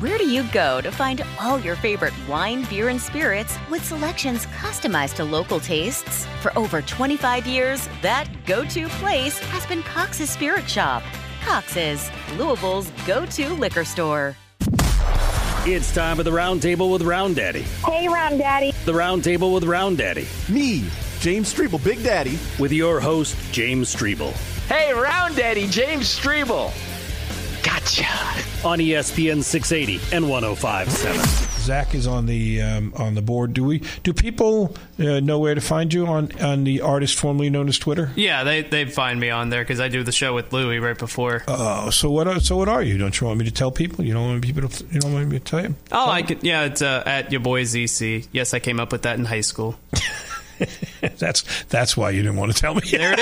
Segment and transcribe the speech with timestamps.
[0.00, 4.46] Where do you go to find all your favorite wine, beer, and spirits with selections
[4.46, 6.26] customized to local tastes?
[6.40, 11.04] For over 25 years, that go to place has been Cox's Spirit Shop.
[11.44, 14.34] Cox's, Louisville's go to liquor store.
[15.64, 17.62] It's time for the Round Table with Round Daddy.
[17.86, 18.72] Hey, Round Daddy.
[18.86, 20.26] The Round Table with Round Daddy.
[20.48, 20.88] Me,
[21.20, 22.36] James Strebel, Big Daddy.
[22.58, 24.32] With your host, James Strebel.
[24.66, 26.72] Hey, Round Daddy, James Strebel.
[27.62, 28.53] Gotcha.
[28.64, 31.44] On ESPN 680 and 1057.
[31.64, 33.52] Zach is on the um, on the board.
[33.54, 33.82] Do we?
[34.02, 37.78] Do people uh, know where to find you on on the artist formerly known as
[37.78, 38.10] Twitter?
[38.16, 40.96] Yeah, they they find me on there because I do the show with Louie right
[40.96, 41.42] before.
[41.48, 42.26] Oh, so what?
[42.26, 42.98] Are, so what are you?
[42.98, 44.04] Don't you want me to tell people?
[44.04, 44.84] You don't want people to?
[44.92, 45.74] You don't want me to tell you?
[45.92, 46.42] Oh, I could.
[46.42, 48.28] Yeah, it's uh, at your boy ZC.
[48.32, 49.76] Yes, I came up with that in high school.
[51.18, 52.82] that's that's why you didn't want to tell me.
[52.90, 53.20] There it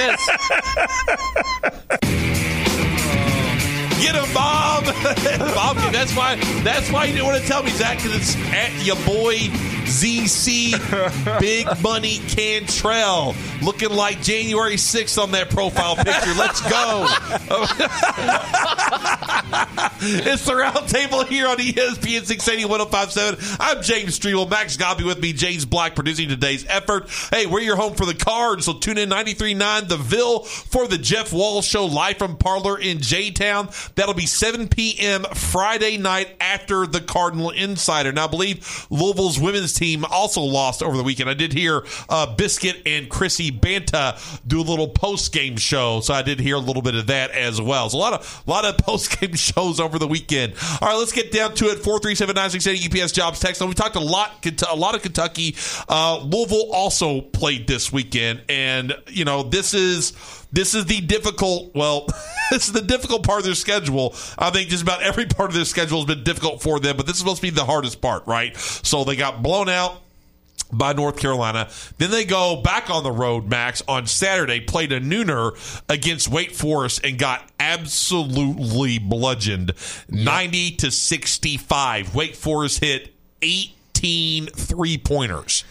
[2.02, 2.38] is.
[4.02, 4.84] Get him, Bob.
[5.54, 6.34] Bob, that's why.
[6.64, 9.36] That's why you didn't want to tell me, Zach, because it's at your boy
[9.92, 10.72] ZC
[11.38, 16.32] Big Money Cantrell, looking like January 6th on that profile picture.
[16.34, 16.68] Let's go.
[20.02, 23.56] it's the roundtable here on ESPN 680 1057.
[23.60, 24.48] I'm James Strebel.
[24.48, 25.32] Max Godby with me.
[25.32, 27.08] James Black producing today's effort.
[27.30, 30.98] Hey, we're your home for the cards, so tune in 93.9 The Ville for the
[30.98, 33.68] Jeff Walz Show live from Parlor in J Town.
[33.94, 35.24] That'll be 7 p.m.
[35.34, 38.12] Friday night after the Cardinal Insider.
[38.12, 41.28] Now, I believe Louisville's women's team also lost over the weekend.
[41.28, 46.14] I did hear uh, Biscuit and Chrissy Banta do a little post game show, so
[46.14, 47.90] I did hear a little bit of that as well.
[47.90, 50.54] So a lot of a lot of post game shows over the weekend.
[50.80, 51.78] All right, let's get down to it.
[51.80, 53.60] Four three seven nine six eight UPS jobs text.
[53.62, 55.56] We talked a lot a lot of Kentucky.
[55.88, 60.12] Uh, Louisville also played this weekend, and you know this is
[60.52, 61.74] this is the difficult.
[61.74, 62.06] Well,
[62.50, 64.14] this is the difficult part of their schedule.
[64.38, 67.06] I think just about every part of their schedule has been difficult for them, but
[67.06, 68.56] this is supposed to be the hardest part, right?
[68.56, 70.02] So they got blown out
[70.72, 71.68] by North Carolina.
[71.98, 75.52] Then they go back on the road, Max, on Saturday, played a nooner
[75.88, 79.72] against Wake Forest and got absolutely bludgeoned
[80.08, 82.14] 90 to 65.
[82.14, 85.64] Wake Forest hit 18 three pointers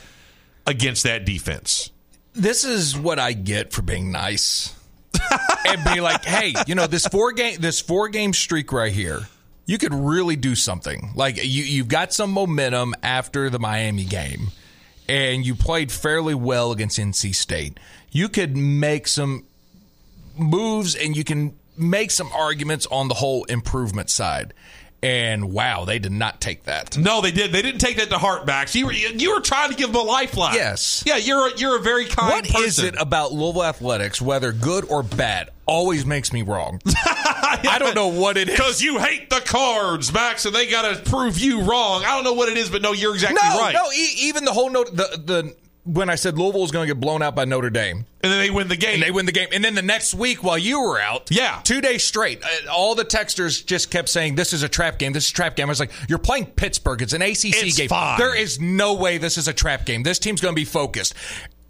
[0.67, 1.89] against that defense.
[2.33, 4.75] This is what I get for being nice.
[5.67, 9.27] and be like, hey, you know, this four game this four game streak right here,
[9.65, 11.11] you could really do something.
[11.15, 14.51] Like you you've got some momentum after the Miami game
[15.07, 17.79] and you played fairly well against NC State.
[18.11, 19.45] You could make some
[20.37, 24.53] moves and you can make some arguments on the whole improvement side.
[25.03, 26.95] And wow, they did not take that.
[26.95, 27.51] No, they did.
[27.51, 28.75] They didn't take that to heart, Max.
[28.75, 30.53] You were you were trying to give them a lifeline.
[30.53, 31.03] Yes.
[31.07, 32.29] Yeah, you're a, you're a very kind.
[32.29, 32.65] What person.
[32.65, 36.79] is it about Louisville athletics, whether good or bad, always makes me wrong?
[37.63, 38.55] I don't know what it is.
[38.55, 42.03] Because you hate the cards, Max, and they got to prove you wrong.
[42.03, 43.73] I don't know what it is, but no, you're exactly no, right.
[43.73, 46.93] No, e- even the whole note the the when I said Louisville was going to
[46.93, 48.05] get blown out by Notre Dame.
[48.23, 48.95] And then they win the game.
[48.95, 49.47] And they win the game.
[49.51, 52.93] And then the next week, while you were out, yeah, two days straight, uh, all
[52.93, 55.13] the texters just kept saying, "This is a trap game.
[55.13, 57.01] This is a trap game." I was like, "You're playing Pittsburgh.
[57.01, 57.89] It's an ACC it's game.
[57.89, 58.19] Fine.
[58.19, 60.03] There is no way this is a trap game.
[60.03, 61.15] This team's going to be focused."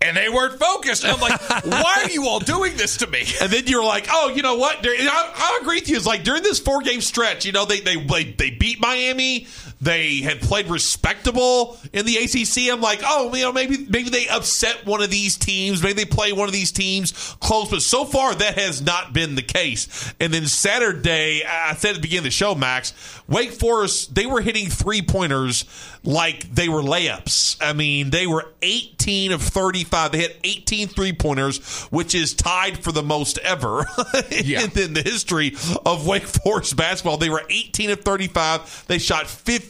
[0.04, 1.04] And they weren't focused.
[1.04, 3.24] And I'm like, why are you all doing this to me?
[3.40, 4.80] And then you're like, oh, you know what?
[4.84, 5.96] I, I agree with you.
[5.96, 9.46] It's like during this four game stretch, you know, they, they they they beat Miami.
[9.82, 12.72] They had played respectable in the ACC.
[12.72, 15.82] I'm like, oh, you know, maybe maybe they upset one of these teams.
[15.82, 17.72] Maybe they play one of these teams close.
[17.72, 20.14] But so far, that has not been the case.
[20.20, 22.94] And then Saturday, I said at the beginning of the show, Max,
[23.28, 25.66] Wake Forest, they were hitting three pointers
[26.04, 27.58] like they were layups.
[27.62, 30.12] I mean, they were 18 of 35.
[30.12, 33.86] They hit 18 three pointers, which is tied for the most ever
[34.32, 34.62] yeah.
[34.64, 35.56] in, in the history
[35.86, 37.18] of Wake Forest basketball.
[37.18, 38.86] They were 18 of 35.
[38.88, 39.28] They shot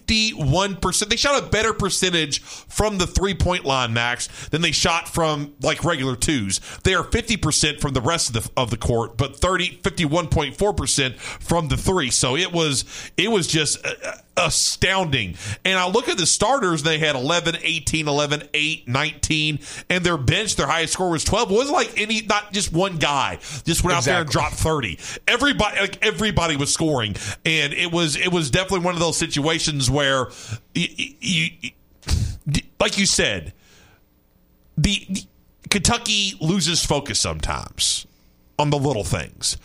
[0.07, 1.09] 51%.
[1.09, 5.53] They shot a better percentage from the three point line, Max, than they shot from
[5.62, 6.59] like regular twos.
[6.83, 11.68] They are 50% from the rest of the, of the court, but 30, 51.4% from
[11.68, 12.09] the three.
[12.09, 12.86] So it was,
[13.18, 13.86] it was just.
[13.86, 15.35] Uh, astounding.
[15.65, 20.17] And I look at the starters, they had 11, 18, 11, 8, 19, and their
[20.17, 21.51] bench, their highest score was 12.
[21.51, 24.99] It wasn't like any, not just one guy just went out there and dropped 30.
[25.27, 27.15] Everybody, like everybody was scoring.
[27.45, 30.27] And it was, it was definitely one of those situations where
[30.73, 30.87] you,
[31.19, 31.71] you, you
[32.79, 33.53] like you said,
[34.77, 35.23] the, the
[35.69, 38.07] Kentucky loses focus sometimes
[38.57, 39.57] on the little things.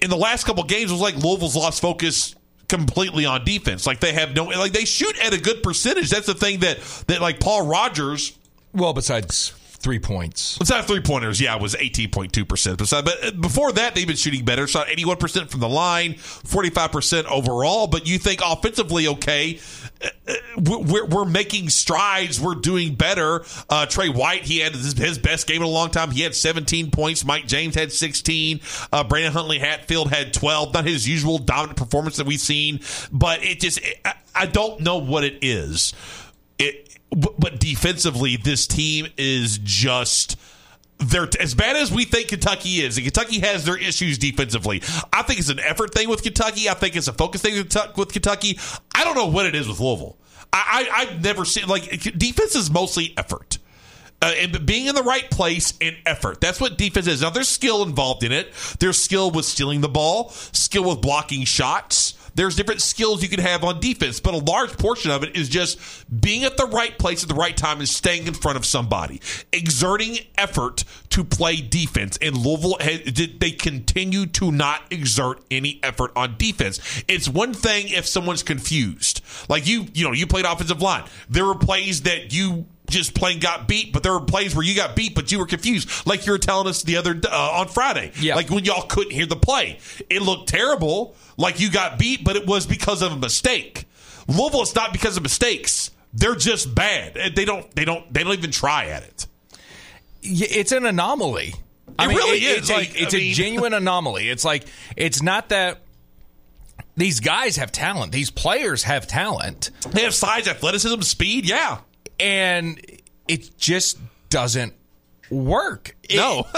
[0.00, 2.34] In the last couple games, it was like Louisville's lost focus
[2.72, 3.86] completely on defense.
[3.86, 6.08] Like they have no, like they shoot at a good percentage.
[6.08, 8.36] That's the thing that that like Paul Rogers.
[8.72, 9.50] Well, besides
[9.82, 10.56] three points.
[10.70, 11.40] Have three pointers.
[11.40, 12.78] Yeah, it was eighteen point two percent.
[12.78, 14.66] But uh, before that, they've been shooting better.
[14.66, 17.88] Shot eighty one percent from the line, forty five percent overall.
[17.88, 19.60] But you think offensively, okay,
[20.56, 22.40] we're, we're making strides.
[22.40, 23.44] We're doing better.
[23.68, 26.10] Uh, Tre White, he had his, best game in a long time.
[26.10, 27.24] He had seventeen points.
[27.24, 28.60] Mike James had sixteen.
[28.92, 30.74] Uh, Brandon Huntley Hatfield had twelve.
[30.74, 32.80] Not his usual dominant performance that we've seen,
[33.12, 35.92] but it just I, I don't know what it is.
[36.58, 40.38] It but defensively, this team is just
[41.08, 42.96] they're as bad as we think Kentucky is.
[42.96, 44.82] And Kentucky has their issues defensively.
[45.12, 46.68] I think it's an effort thing with Kentucky.
[46.68, 48.58] I think it's a focus thing with Kentucky.
[48.94, 50.16] I don't know what it is with Louisville.
[50.52, 53.58] I, I I've never seen like defense is mostly effort.
[54.20, 56.40] Uh, and being in the right place and effort.
[56.40, 57.22] That's what defense is.
[57.22, 58.52] Now, there's skill involved in it.
[58.78, 62.14] There's skill with stealing the ball, skill with blocking shots.
[62.34, 65.48] There's different skills you can have on defense, but a large portion of it is
[65.48, 65.78] just
[66.20, 69.20] being at the right place at the right time and staying in front of somebody,
[69.52, 72.18] exerting effort to play defense.
[72.22, 76.80] And Louisville, they continue to not exert any effort on defense.
[77.08, 81.04] It's one thing if someone's confused, like you, you know, you played offensive line.
[81.28, 84.76] There were plays that you just plain got beat, but there were plays where you
[84.76, 87.66] got beat, but you were confused, like you were telling us the other uh, on
[87.68, 88.12] Friday.
[88.20, 88.36] Yeah.
[88.36, 89.78] like when y'all couldn't hear the play,
[90.08, 93.86] it looked terrible, like you got beat, but it was because of a mistake.
[94.28, 97.18] Louisville, it's not because of mistakes; they're just bad.
[97.34, 99.26] They don't, they don't, they don't even try at it.
[100.22, 101.54] It's an anomaly.
[101.98, 102.58] I It mean, really it- is.
[102.58, 104.28] It's, Like, a, it's I a mean- genuine anomaly.
[104.28, 104.64] It's like
[104.96, 105.78] it's not that
[106.96, 108.12] these guys have talent.
[108.12, 111.46] These players have talent, They have size, athleticism, speed.
[111.46, 111.78] Yeah,
[112.22, 112.80] and
[113.28, 113.98] it just
[114.30, 114.72] doesn't
[115.30, 115.96] work.
[116.08, 116.46] It- no,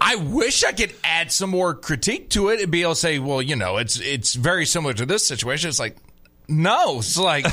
[0.00, 3.18] I wish I could add some more critique to it and be able to say,
[3.18, 5.68] well, you know, it's it's very similar to this situation.
[5.68, 5.96] It's like,
[6.48, 7.44] no, it's like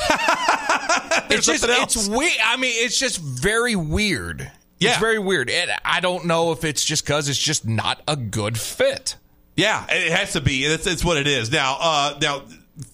[1.30, 2.34] it's just it's weird.
[2.44, 4.52] I mean, it's just very weird.
[4.80, 4.92] Yeah.
[4.92, 5.50] It's very weird.
[5.50, 9.16] And I don't know if it's just because it's just not a good fit.
[9.56, 10.66] Yeah, it has to be.
[10.66, 11.50] It's, it's what it is.
[11.50, 12.42] Now, uh, now,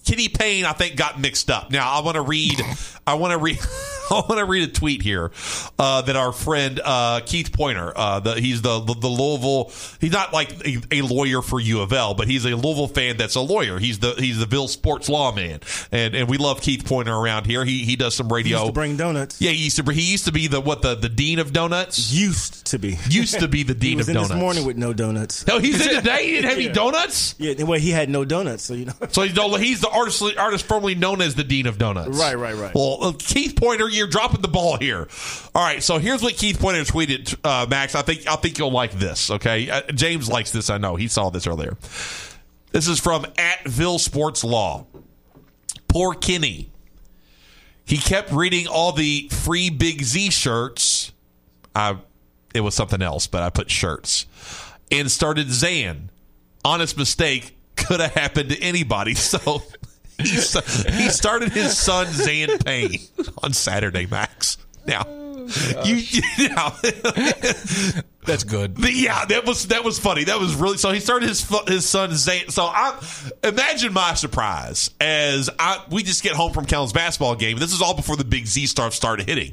[0.06, 1.72] Kenny Payne, I think, got mixed up.
[1.72, 2.60] Now, I want to read.
[3.06, 3.58] I want to read.
[4.10, 5.30] I want to read a tweet here
[5.78, 7.92] uh, that our friend uh, Keith Pointer.
[7.96, 9.72] Uh, the, he's the, the the Louisville.
[10.02, 13.16] He's not like a, a lawyer for U of L, but he's a Louisville fan
[13.16, 13.78] that's a lawyer.
[13.78, 15.60] He's the he's the Ville sports lawman,
[15.92, 17.64] and and we love Keith Pointer around here.
[17.64, 18.58] He he does some radio.
[18.58, 19.40] Used to bring donuts.
[19.40, 19.90] yeah, he used to.
[19.92, 22.12] He used to be the what the the dean of donuts.
[22.12, 22.98] Used to be.
[23.08, 24.32] Used to be the He dean was of in donuts.
[24.32, 25.46] this morning with no donuts.
[25.46, 26.26] no, he's in today.
[26.26, 26.72] He didn't have any Yeah.
[26.72, 27.34] donuts.
[27.38, 28.92] Yeah, well, he had no donuts, so you know.
[29.10, 32.18] So he's, no, he's the artist, artist formerly known as the Dean of Donuts.
[32.18, 32.74] Right, right, right.
[32.74, 35.08] Well, uh, Keith Pointer, you're dropping the ball here.
[35.54, 37.94] All right, so here's what Keith Pointer tweeted, uh, Max.
[37.94, 39.30] I think I think you'll like this.
[39.30, 40.70] Okay, uh, James likes this.
[40.70, 41.76] I know he saw this earlier.
[42.72, 44.86] This is from at Ville Sports Law.
[45.88, 46.70] Poor Kenny.
[47.84, 51.12] He kept reading all the free Big Z shirts.
[51.74, 51.98] I,
[52.54, 54.26] it was something else, but I put shirts
[54.90, 56.10] and started Zan.
[56.64, 59.14] Honest mistake could have happened to anybody.
[59.22, 59.62] So
[60.18, 63.00] he, started his son Zan Payne
[63.42, 64.58] on Saturday, Max.
[64.86, 65.96] Now, oh, you,
[66.36, 66.72] you know,
[68.24, 68.76] That's good.
[68.78, 70.24] yeah, that was that was funny.
[70.24, 70.92] That was really so.
[70.92, 72.50] He started his his son Zan.
[72.50, 72.96] So I
[73.42, 77.58] imagine my surprise as I we just get home from Kellen's basketball game.
[77.58, 79.52] This is all before the big Z stuff started hitting,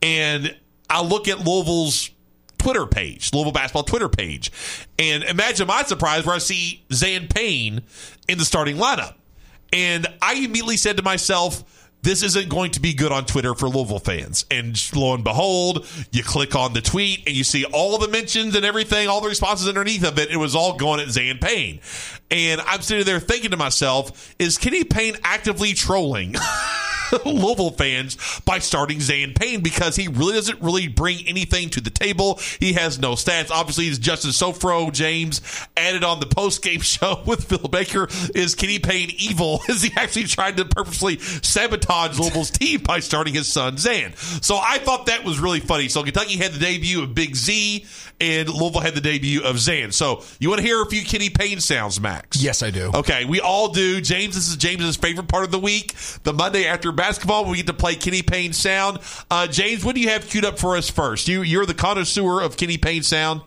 [0.00, 0.56] and
[0.88, 2.10] I look at Louisville's
[2.58, 4.52] Twitter page, Louisville basketball Twitter page,
[4.96, 7.82] and imagine my surprise where I see Zan Payne
[8.28, 9.14] in the starting lineup,
[9.74, 11.64] and I immediately said to myself
[12.04, 14.44] this isn't going to be good on Twitter for Louisville fans.
[14.50, 18.54] And lo and behold, you click on the tweet and you see all the mentions
[18.54, 20.30] and everything, all the responses underneath of it.
[20.30, 21.80] It was all going at Zan Payne.
[22.30, 26.34] And I'm sitting there thinking to myself, is Kenny Payne actively trolling?
[27.24, 31.90] Louisville fans by starting Zan Payne because he really doesn't really bring anything to the
[31.90, 32.40] table.
[32.60, 33.50] He has no stats.
[33.50, 34.92] Obviously, he's Justin Sofro.
[34.92, 35.40] James
[35.76, 38.08] added on the post game show with Phil Baker.
[38.34, 39.60] Is Kenny Payne evil?
[39.68, 44.14] Is he actually trying to purposely sabotage Louisville's team by starting his son Zan?
[44.16, 45.88] So I thought that was really funny.
[45.88, 47.86] So Kentucky had the debut of Big Z,
[48.20, 49.92] and Louisville had the debut of Zan.
[49.92, 52.42] So you want to hear a few Kenny Payne sounds, Max?
[52.42, 52.90] Yes, I do.
[52.94, 54.00] Okay, we all do.
[54.00, 55.94] James, this is James's favorite part of the week.
[56.22, 58.98] The Monday after basketball, we get to play Kenny Payne sound.
[59.30, 61.28] Uh, James, what do you have queued up for us first?
[61.28, 63.42] You you're the connoisseur of Kenny Payne sound.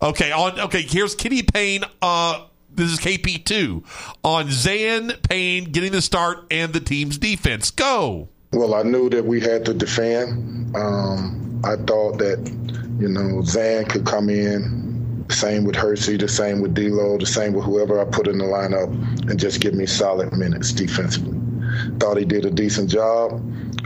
[0.00, 1.82] Okay, on okay, here's Kenny Payne.
[2.00, 3.82] Uh, this is KP two
[4.22, 7.72] on Zan Payne getting the start and the team's defense.
[7.72, 8.28] Go.
[8.52, 10.76] Well, I knew that we had to defend.
[10.76, 12.38] Um, I thought that
[13.00, 15.26] you know Zan could come in.
[15.30, 18.44] Same with Hersey, the same with D'Lo, the same with whoever I put in the
[18.44, 18.92] lineup,
[19.28, 21.43] and just give me solid minutes defensively.
[21.98, 23.32] Thought he did a decent job.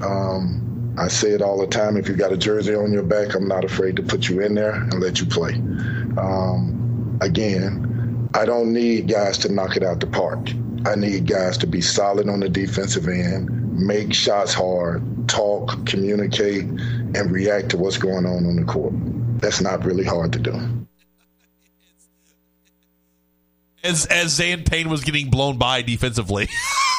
[0.03, 1.97] Um, I say it all the time.
[1.97, 4.55] If you got a jersey on your back, I'm not afraid to put you in
[4.55, 5.55] there and let you play.
[6.19, 10.51] Um, again, I don't need guys to knock it out the park.
[10.87, 16.65] I need guys to be solid on the defensive end, make shots hard, talk, communicate,
[16.65, 18.93] and react to what's going on on the court.
[19.41, 20.79] That's not really hard to do.
[23.85, 26.49] As as Zan Payne was getting blown by defensively.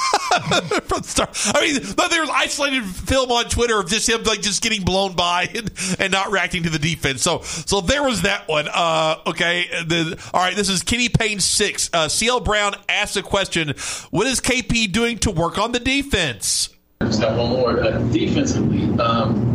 [0.83, 1.29] From start.
[1.53, 5.15] I mean, there was isolated film on Twitter of just him like just getting blown
[5.15, 7.21] by and, and not reacting to the defense.
[7.21, 8.67] So so there was that one.
[8.67, 9.67] Uh, okay.
[9.85, 10.55] The, all right.
[10.55, 11.89] This is Kenny Payne six.
[11.93, 13.69] Uh, CL Brown asks a question:
[14.11, 16.69] What is KP doing to work on the defense?
[16.99, 17.79] Got one more.
[17.79, 19.53] Uh, defensively, um,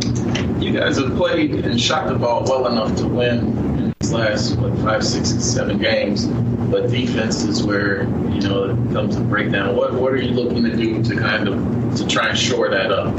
[0.59, 4.77] you guys have played and shot the ball well enough to win these last what
[4.79, 6.25] five, six, seven games.
[6.25, 9.75] But defense is where you know it comes to breakdown.
[9.75, 12.91] What what are you looking to do to kind of to try and shore that
[12.91, 13.13] up?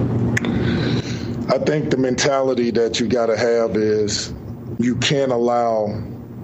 [1.50, 4.32] I think the mentality that you got to have is
[4.78, 5.86] you can't allow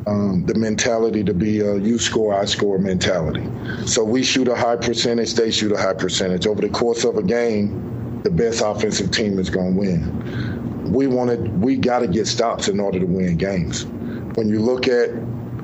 [0.06, 3.46] um, the mentality to be a you score, I score mentality.
[3.86, 6.46] So we shoot a high percentage, they shoot a high percentage.
[6.46, 10.92] Over the course of a game, the best offensive team is going to win.
[10.92, 13.86] We wanted, we got to get stops in order to win games.
[14.34, 15.10] When you look at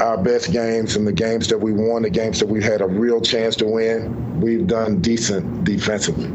[0.00, 2.86] our best games and the games that we won, the games that we had a
[2.86, 6.30] real chance to win, we've done decent defensively.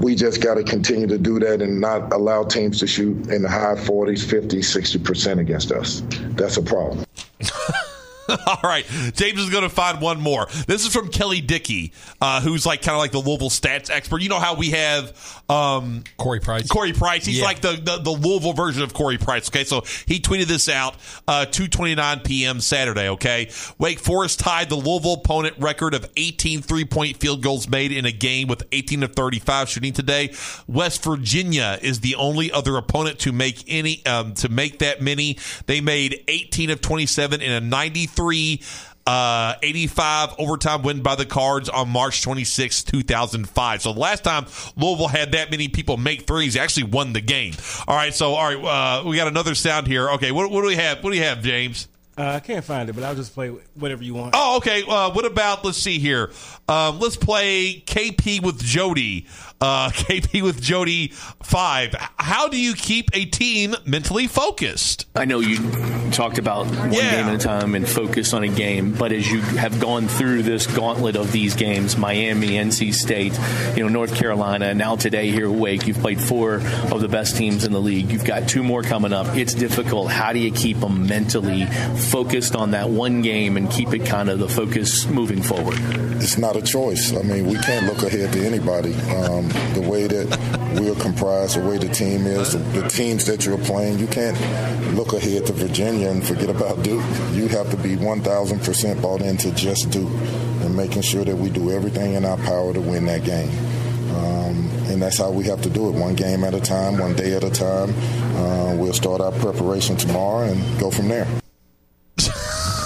[0.00, 3.42] We just got to continue to do that and not allow teams to shoot in
[3.42, 6.02] the high 40s, 50s, 60% against us.
[6.30, 7.04] That's a problem.
[8.46, 8.84] All right,
[9.14, 10.46] James is going to find one more.
[10.66, 14.22] This is from Kelly Dickey, uh, who's like kind of like the Louisville stats expert.
[14.22, 16.68] You know how we have um, Corey Price.
[16.68, 17.24] Corey Price.
[17.26, 17.44] He's Yeah.
[17.44, 19.48] like the, the the Louisville version of Corey Price.
[19.48, 20.94] Okay, so he tweeted this out
[21.28, 22.60] uh, 2:29 p.m.
[22.60, 23.08] Saturday.
[23.10, 27.92] Okay, Wake Forest tied the Louisville opponent record of 18 three point field goals made
[27.92, 30.32] in a game with 18 of 35 shooting today.
[30.66, 35.38] West Virginia is the only other opponent to make any um, to make that many.
[35.66, 38.19] They made 18 of 27 in a 93
[39.06, 43.82] uh, 85 overtime win by the Cards on March 26, 2005.
[43.82, 44.46] So the last time
[44.76, 47.54] Louisville had that many people make threes, they actually won the game.
[47.88, 50.10] All right, so all right, uh, we got another sound here.
[50.10, 51.02] Okay, what, what do we have?
[51.02, 51.88] What do you have, James?
[52.20, 54.34] Uh, I can't find it, but I'll just play whatever you want.
[54.36, 54.82] Oh, okay.
[54.86, 55.64] Uh, what about?
[55.64, 56.30] Let's see here.
[56.68, 59.26] Um, let's play KP with Jody.
[59.62, 61.08] Uh, KP with Jody
[61.42, 61.94] five.
[62.16, 65.06] How do you keep a team mentally focused?
[65.14, 65.58] I know you
[66.12, 67.10] talked about one Yeah.
[67.10, 70.44] game at a time and focus on a game, but as you have gone through
[70.44, 73.38] this gauntlet of these games, Miami, NC State,
[73.76, 76.54] you know, North Carolina, now today here at Wake, you've played four
[76.90, 78.10] of the best teams in the league.
[78.10, 79.36] You've got two more coming up.
[79.36, 80.10] It's difficult.
[80.10, 81.66] How do you keep them mentally
[82.10, 85.76] focused on that one game and keep it kind of the focus moving forward?
[86.22, 87.14] It's not a choice.
[87.14, 88.94] I mean, we can't look ahead to anybody.
[88.94, 90.26] Um, the way that
[90.80, 94.38] we're comprised, the way the team is, the, the teams that you're playing, you can't
[94.94, 97.04] look ahead to Virginia and forget about Duke.
[97.32, 100.10] You have to be 1,000% bought into just Duke
[100.62, 103.50] and making sure that we do everything in our power to win that game.
[104.16, 107.14] Um, and that's how we have to do it, one game at a time, one
[107.14, 107.94] day at a time.
[108.36, 111.26] Uh, we'll start our preparation tomorrow and go from there.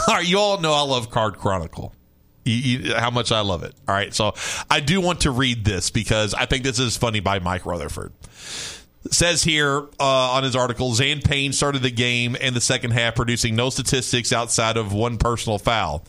[0.09, 1.95] All right, you all know I love Card Chronicle.
[2.45, 3.75] You, you, how much I love it.
[3.89, 4.35] All right, so
[4.71, 8.13] I do want to read this because I think this is funny by Mike Rutherford.
[9.11, 13.15] Says here uh, on his article, Zan Payne started the game in the second half,
[13.15, 16.05] producing no statistics outside of one personal foul.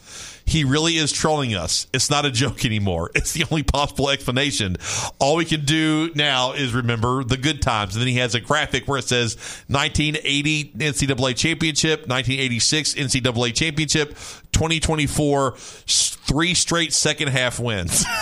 [0.46, 1.88] He really is trolling us.
[1.92, 3.12] It's not a joke anymore.
[3.16, 4.78] It's the only possible explanation.
[5.20, 7.96] All we can do now is remember the good times.
[7.96, 9.36] And then he has a graphic where it says
[9.68, 14.16] 1980 NCAA championship, 1986 NCAA championship,
[14.56, 18.04] 2024 s- three straight second half wins.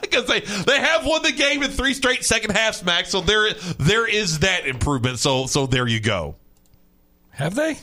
[0.00, 3.08] Because they they have won the game in three straight second halves, Max.
[3.10, 5.18] So there there is that improvement.
[5.18, 6.36] So so there you go.
[7.30, 7.78] Have they?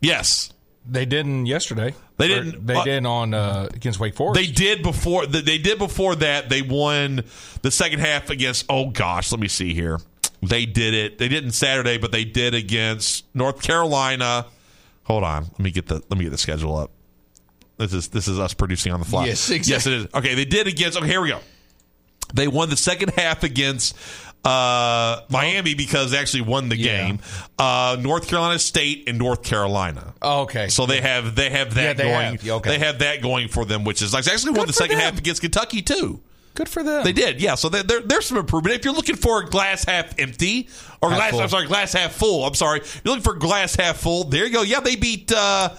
[0.00, 0.52] Yes,
[0.86, 1.94] they didn't yesterday.
[2.18, 2.66] They didn't.
[2.66, 4.38] They uh, did on uh, against Wake Forest.
[4.38, 5.26] They did before.
[5.26, 6.50] They did before that.
[6.50, 7.22] They won
[7.62, 8.66] the second half against.
[8.68, 10.00] Oh gosh, let me see here.
[10.42, 11.18] They did it.
[11.18, 14.46] They didn't Saturday, but they did against North Carolina.
[15.04, 15.44] Hold on.
[15.44, 15.94] Let me get the.
[16.08, 16.90] Let me get the schedule up.
[17.76, 19.26] This is this is us producing on the fly.
[19.26, 20.06] Yes, Yes, it is.
[20.14, 20.96] Okay, they did against.
[20.98, 21.40] Okay, here we go.
[22.32, 23.96] They won the second half against
[24.44, 27.06] uh, Miami because they actually won the Yeah.
[27.06, 27.18] game.
[27.58, 30.14] Uh, North Carolina State and North Carolina.
[30.22, 30.68] Oh, okay.
[30.68, 32.32] So they have they have that Yeah, they going.
[32.32, 32.42] have.
[32.42, 32.70] Yeah, okay.
[32.70, 35.18] They have that going for them, which is like they actually won the second half
[35.18, 36.20] against Kentucky too.
[36.54, 37.02] Good for them.
[37.02, 37.56] They did, yeah.
[37.56, 38.76] So there, there, there's some improvement.
[38.76, 40.68] If you're looking for a glass half empty
[41.02, 41.40] or Half glass, full.
[41.40, 42.44] I'm sorry, glass half full.
[42.44, 42.80] I'm sorry.
[43.04, 44.24] You're looking for glass half full.
[44.24, 44.62] There you go.
[44.62, 45.32] Yeah, they beat.
[45.32, 45.70] Uh,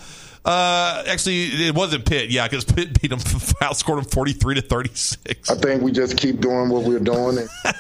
[0.44, 2.30] uh, actually, it wasn't Pitt.
[2.30, 3.20] Yeah, because Pitt beat them,
[3.62, 5.50] outscored them 43 to 36.
[5.50, 7.38] I think we just keep doing what we're doing.
[7.40, 7.50] And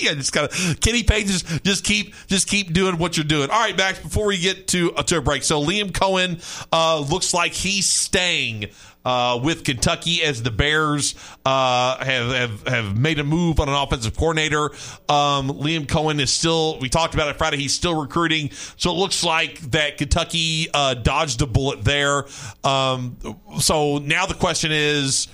[0.04, 3.50] yeah, just kind of Kenny Payne just just keep just keep doing what you're doing.
[3.50, 3.98] All right, Max.
[3.98, 6.42] Before we get to uh, to a break, so Liam Coen
[6.72, 8.66] uh, looks like he's staying.
[9.02, 11.14] Uh, with Kentucky as the Bears
[11.46, 14.64] uh, have, have have made a move on an offensive coordinator,
[15.08, 16.78] um, Liam Coen is still.
[16.80, 17.56] We talked about it Friday.
[17.56, 22.26] He's still recruiting, so it looks like that Kentucky uh, dodged a bullet there.
[22.62, 23.16] Um,
[23.58, 25.28] so now the question is,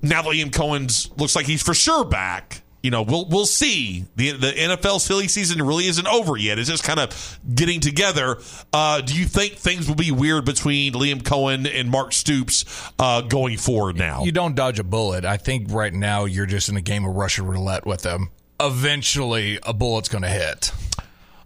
[0.00, 2.62] now that Liam Coen's looks like he's for sure back.
[2.86, 4.04] You know, we'll we'll see.
[4.14, 6.60] the The NFL silly season really isn't over yet.
[6.60, 8.38] It's just kind of getting together.
[8.72, 12.64] Uh, do you think things will be weird between Liam Coen and Mark Stoops
[13.00, 14.22] uh, going forward now?
[14.22, 15.24] You don't dodge a bullet.
[15.24, 18.30] I think right now you're just in a game of Russian roulette with them.
[18.60, 20.70] Eventually, a bullet's going to hit.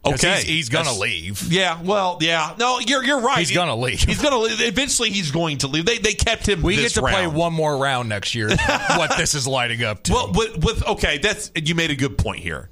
[0.02, 1.52] Okay, he's, he's going to That's- leave.
[1.52, 2.54] Yeah, well, yeah.
[2.59, 3.38] No, you're you're right.
[3.38, 4.00] He's gonna leave.
[4.00, 4.59] He's gonna leave.
[4.61, 5.85] Eventually, he's going to leave.
[5.85, 6.62] They they kept him.
[6.62, 8.49] We get to play one more round next year.
[8.97, 10.12] what this is lighting up to.
[10.12, 12.71] Well, with, with okay, that's you made a good point here,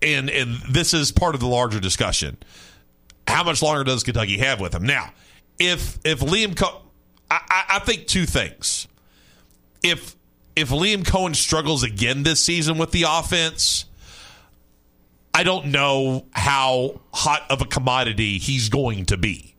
[0.00, 2.36] and and this is part of the larger discussion.
[3.26, 5.10] How much longer does Kentucky have with him now?
[5.58, 6.82] If if Liam, Co-
[7.28, 8.86] I, I, I think two things.
[9.82, 10.14] If
[10.54, 13.86] if Liam Coen struggles again this season with the offense,
[15.36, 19.54] I don't know how hot of a commodity he's going to be.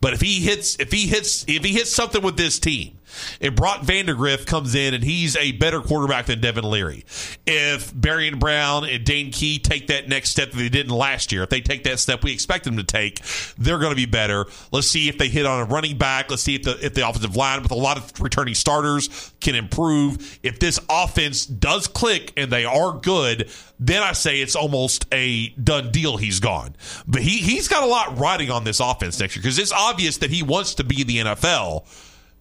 [0.00, 2.95] But if he hits, if he hits, if he hits something with this team,
[3.40, 7.04] and Brock Vandergriff comes in and he's a better quarterback than Devin Leary,
[7.46, 11.42] if Barion Brown and Dane Key take that next step that they didn't last year,
[11.42, 13.22] if they take that step we expect them to take,
[13.58, 14.46] they're going to be better.
[14.72, 16.30] Let's see if they hit on a running back.
[16.30, 19.54] Let's see if the if the offensive line with a lot of returning starters can
[19.54, 20.38] improve.
[20.42, 25.48] If this offense does click and they are good, then I say it's almost a
[25.50, 26.16] done deal.
[26.16, 26.76] He's gone,
[27.06, 30.18] but he he's got a lot riding on this offense next year because it's obvious
[30.18, 31.86] that he wants to be in the NFL,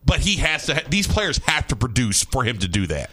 [0.06, 0.84] but he has to.
[0.90, 3.10] These players have to produce for him to do that.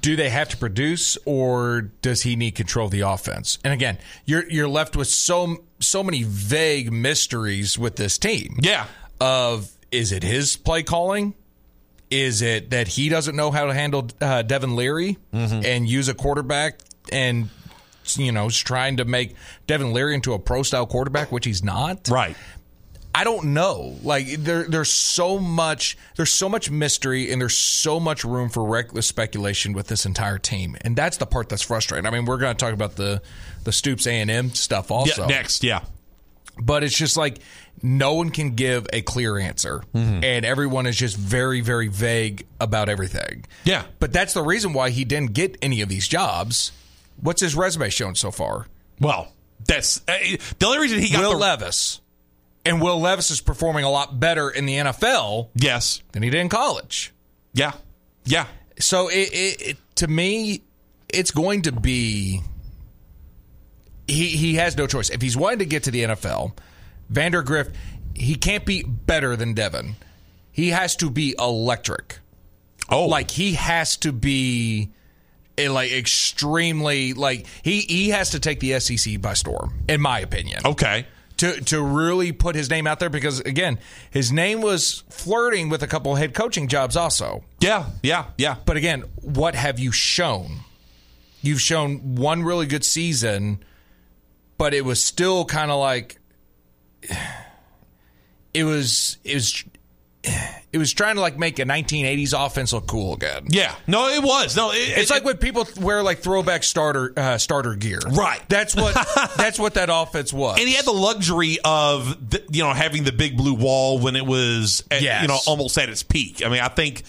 [0.00, 3.58] do they have to produce or does he need control of the offense?
[3.64, 8.58] And again, you're you're left with so so many vague mysteries with this team.
[8.62, 8.86] Yeah.
[9.20, 11.34] Of is it his play calling?
[12.10, 16.14] Is it that he doesn't know how to handle uh, Devin Leary and use a
[16.14, 16.78] quarterback
[17.12, 17.48] and
[18.16, 19.34] you know is trying to make
[19.66, 22.08] Devin Leary into a pro style quarterback, which he's not?
[22.08, 22.36] Right.
[23.14, 23.96] I don't know.
[24.02, 28.64] Like there, there's so much, there's so much mystery, and there's so much room for
[28.64, 32.06] reckless speculation with this entire team, and that's the part that's frustrating.
[32.06, 33.22] I mean, we're going to talk about the
[33.62, 35.84] the Stoops A and M stuff also Yeah, next, yeah.
[36.60, 37.38] but it's just like
[37.82, 42.88] no one can give a clear answer, and everyone is just very, very vague about
[42.88, 43.44] everything.
[43.64, 43.84] Yeah.
[44.00, 46.72] but that's the reason why he didn't get any of these jobs.
[47.20, 48.66] What's his resume shown so far?
[49.00, 49.32] Well,
[49.66, 50.16] that's uh,
[50.58, 52.00] the only reason he got Will the Levis.
[52.66, 56.40] And Will Levis is performing a lot better in the NFL yes, than he did
[56.40, 57.12] in college.
[57.52, 57.72] yeah,
[58.24, 58.46] yeah.
[58.78, 60.62] So it, it, it to me,
[61.08, 62.40] it's going to be
[64.08, 65.10] he he has no choice.
[65.10, 66.56] If he's wanting to get to the NFL,
[67.12, 67.72] Vandergriff,
[68.14, 69.96] he can't be better than Devin.
[70.50, 72.18] He has to be electric.
[72.88, 74.90] Oh, Like he has to be
[75.56, 80.20] eh, like extremely like he he has to take the SEC by storm, in my
[80.20, 80.60] opinion.
[80.64, 81.06] okay.
[81.38, 85.82] To to really put his name out there because again, his name was flirting with
[85.82, 87.42] a couple head coaching jobs also.
[87.58, 88.56] Yeah, yeah, yeah.
[88.64, 90.60] But again, what have you shown?
[91.42, 93.64] You've shown one really good season,
[94.58, 96.18] but it was still kind of like
[98.54, 99.64] it was it was
[100.72, 103.46] it was trying to like make a 1980s offense look cool again.
[103.48, 104.70] Yeah, no, it was no.
[104.72, 107.98] It, It's it- like when people wear like throwback starter uh, starter gear.
[108.10, 108.42] Right.
[108.48, 108.94] That's what
[109.36, 110.58] that's what that offense was.
[110.58, 114.16] and he had the luxury of the, you know having the big blue wall when
[114.16, 115.22] it was at, Yes.
[115.22, 116.44] you know almost at its peak.
[116.44, 117.02] I mean, I think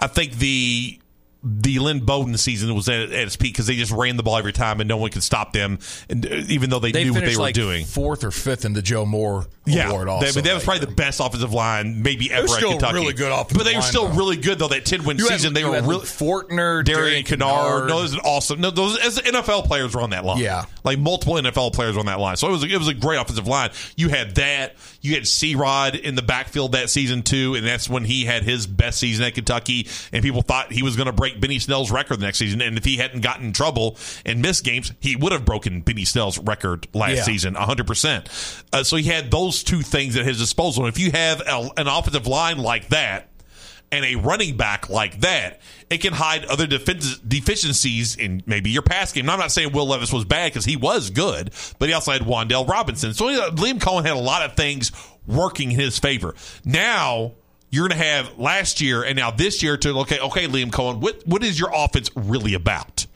[0.00, 0.98] I think the
[1.44, 4.36] the Lynn Bowden season was at, at its peak because they just ran the ball
[4.36, 5.78] every time and no one could stop them,
[6.08, 7.84] and uh, even though they, They knew what they finished were like doing.
[7.84, 10.08] fourth or fifth in the Joe Moore Yeah, award.
[10.08, 12.94] Also, but that was probably the best offensive line maybe ever at Kentucky.
[12.94, 14.16] really good offensive but they were still though.
[14.16, 14.68] really good though.
[14.68, 17.38] That ten win You had- season, they were really Fortner, Darian Kinnard.
[17.40, 17.88] Kinnard.
[17.88, 18.60] No, those are awesome.
[18.60, 20.38] No, those as NFL players were on that line.
[20.38, 20.64] Yeah.
[20.84, 22.36] like multiple NFL players were on that line.
[22.36, 23.70] So it was a, it was a great offensive line.
[23.96, 24.76] You had that.
[25.00, 28.44] You had C Rod in the backfield that season too, and that's when he had
[28.44, 29.88] his best season at Kentucky.
[30.12, 32.60] And people thought he was going to break Benny Snell's record the next season.
[32.60, 36.04] And if he hadn't gotten in trouble and missed games, he would have broken Benny
[36.04, 37.22] Snell's record last Yeah.
[37.24, 38.28] season, hundred percent.
[38.72, 40.84] Uh, so he had those two things at his disposal.
[40.86, 43.28] And if you have a, an offensive line like that
[43.90, 48.80] and a running back like that, it can hide other defense, deficiencies in maybe your
[48.82, 49.26] pass game.
[49.26, 52.12] Now, I'm not saying Will Levis was bad because he was good, but he also
[52.12, 53.12] had Wan'Dale Robinson.
[53.12, 54.92] So Liam Coen had a lot of things
[55.26, 56.34] working in his favor.
[56.64, 57.32] Now
[57.72, 61.00] you're going to have last year and now this year to okay, okay, Liam Coen,
[61.00, 63.06] what what is your offense really about?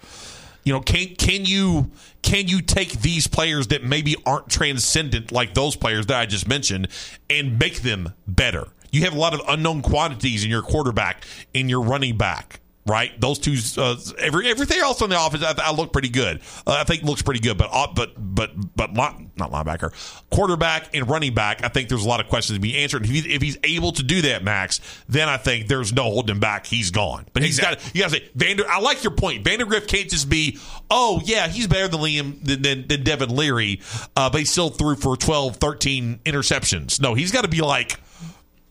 [0.65, 1.93] You know, can can you
[2.23, 6.49] can you take these players that maybe aren't transcendent like those players that I just
[6.49, 6.89] mentioned
[7.31, 8.67] and make them better?
[8.91, 13.21] You have a lot of unknown quantities in your quarterback, in your running back, right?
[13.21, 16.41] Those two, uh, every everything else on the offense, I, I look pretty good.
[16.67, 19.93] Uh, I think looks pretty good, but uh, but but but line, not linebacker,
[20.31, 21.65] quarterback and running back.
[21.65, 23.05] I think there's a lot of questions to be answered.
[23.05, 26.37] If, he, if he's able to do that, Max, then I think there's no holding
[26.37, 26.67] him back.
[26.67, 27.27] He's gone.
[27.33, 28.65] But he's got you got to say Vander.
[28.69, 29.45] I like your point.
[29.45, 30.59] Vandergriff can't just be,
[30.91, 33.81] oh yeah, he's better than Liam than, than, than Devin Leary,
[34.15, 37.01] uh, but he still threw for 12, 13 interceptions.
[37.01, 37.99] No, he's got to be like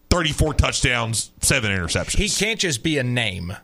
[0.10, 2.18] 34 touchdowns, seven interceptions.
[2.18, 3.56] He can't just be a name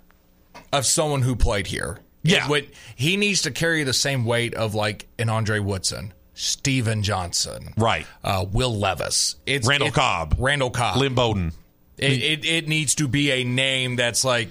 [0.73, 1.99] of someone who played here.
[2.23, 2.47] Yeah.
[2.49, 7.73] Would- he needs to carry the same weight of like an Andre Woodson, Steven Johnson,
[7.77, 8.05] right?
[8.23, 11.51] Uh, Will Levis, it's Randall it- Cobb, Randall Cobb, Lynn Bowden.
[11.97, 14.49] It, it it needs to be a name that's like,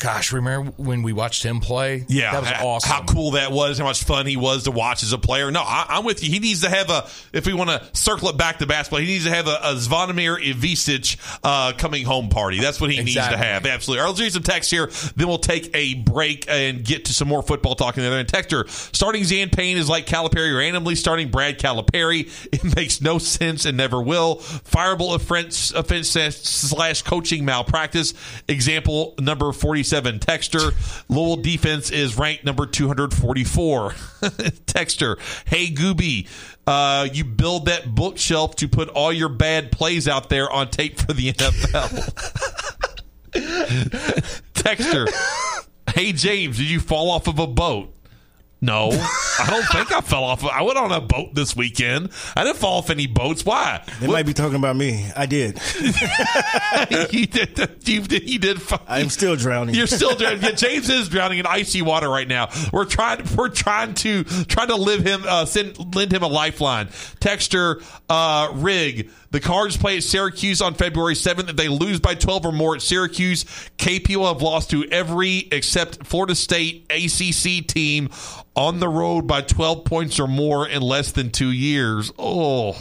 [0.00, 2.04] gosh, remember when we watched him play?
[2.08, 2.90] Yeah, that was how, awesome.
[2.90, 3.78] How cool that was!
[3.78, 5.50] How much fun he was to watch as a player.
[5.50, 6.30] No, I, I'm with you.
[6.30, 7.06] He needs to have a.
[7.32, 9.74] If we want to circle it back to basketball, he needs to have a, a
[9.74, 12.60] Zvonimir Ivisic uh, coming home party.
[12.60, 13.66] That's what he needs to have.
[13.66, 14.02] Absolutely.
[14.02, 14.90] Right, let's read some text here.
[15.16, 18.18] Then we'll take a break and get to some more football talking there.
[18.18, 22.30] And texter starting Zan Payne is like Calipari randomly starting Brad Calipari.
[22.60, 24.36] It makes no sense and never will.
[24.36, 28.12] Fireable offense, offense slash coaching malpractice.
[28.48, 29.52] Example number
[29.90, 30.20] 47.
[30.20, 33.90] Texter Lowell defense is ranked number 244.
[34.66, 36.28] Texter, hey Gooby,
[36.66, 41.00] uh, you build that bookshelf to put all your bad plays out there on tape
[41.00, 41.90] for the NFL.
[44.54, 45.08] Texter,
[45.92, 47.92] hey James, did you fall off of a boat?
[48.62, 50.44] No, I don't think I fell off.
[50.44, 52.10] I went on a boat this weekend.
[52.36, 53.44] I didn't fall off any boats.
[53.44, 53.82] Why?
[54.00, 55.10] They might be talking about me.
[55.16, 55.58] I did.
[57.10, 57.58] you did.
[57.88, 58.28] You did.
[58.28, 58.80] You did fine.
[58.86, 59.74] I'm still drowning.
[59.74, 60.42] You're still drowning.
[60.42, 62.50] Yeah, James is drowning in icy water right now.
[62.70, 63.24] We're trying.
[63.34, 65.22] We're trying to trying to live him.
[65.26, 66.88] Uh, send lend him a lifeline.
[67.18, 69.10] Texture uh, rig.
[69.30, 71.50] The Cards play at Syracuse on February 7th.
[71.50, 73.44] If they lose by 12 or more at Syracuse,
[73.78, 78.10] KP will have lost to every except Florida State ACC team
[78.56, 82.12] on the road by 12 points or more in less than two years.
[82.18, 82.76] Oh,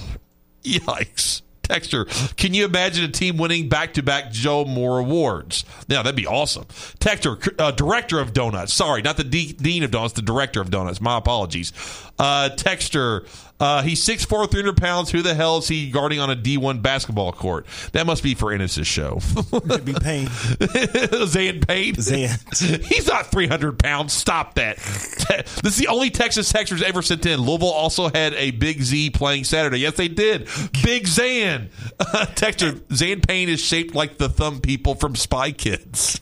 [0.64, 1.42] yikes.
[1.62, 5.66] Texture, can you imagine a team winning back to back Joe Moore awards?
[5.88, 6.66] Now, that'd be awesome.
[6.98, 8.74] Texture, uh, director of donuts.
[8.74, 11.00] Sorry, not the de- dean of donuts, the director of donuts.
[11.00, 11.72] My apologies.
[12.18, 13.26] Uh, Texture,
[13.60, 15.12] uh, he's 6'4, 300 pounds.
[15.12, 17.66] Who the hell is he guarding on a D1 basketball court?
[17.94, 19.20] That must be for Ennis's show.
[19.54, 20.30] It'd be Payne.
[21.28, 21.96] Zan Payne?
[21.96, 22.38] Zan.
[22.84, 24.14] He's not 300 pounds.
[24.14, 24.78] Stop that.
[25.64, 27.40] This is the only Texas Texters ever sent in.
[27.40, 29.80] Louisville also had a Big Z playing Saturday.
[29.80, 30.48] Yes, they did.
[30.84, 31.70] Big Zan.
[32.00, 36.20] Uh, Texter, Zan Payne is shaped like the thumb people from Spy Kids.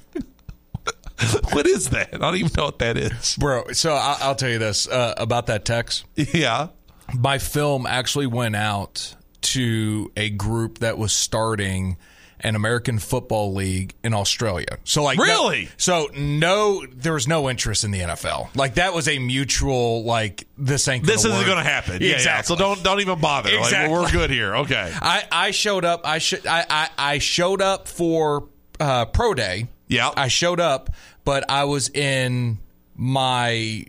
[1.52, 2.14] what is that?
[2.14, 3.36] I don't even know what that is.
[3.40, 6.06] Bro, so I- I'll tell you this uh, about that text.
[6.16, 6.68] Yeah.
[7.14, 11.98] My film actually went out to a group that was starting
[12.42, 14.78] an American Football League in Australia.
[14.84, 15.70] So like no- Really?
[15.78, 18.56] so no there was no interest in the NFL.
[18.56, 22.00] Like that was a mutual like this ain't This isn't going to happen.
[22.02, 22.16] Yeah, yeah.
[22.16, 22.56] Exactly.
[22.56, 23.50] So don't don't even bother.
[23.50, 23.98] Like, Exactly.
[23.98, 24.56] we're good here.
[24.58, 24.92] Okay.
[25.02, 26.02] I, I showed up.
[26.06, 26.46] I should.
[26.46, 29.68] I, I, I showed up for uh, pro day.
[29.88, 30.12] Yeah.
[30.16, 30.92] I showed up,
[31.26, 32.60] but I was in
[32.96, 33.86] my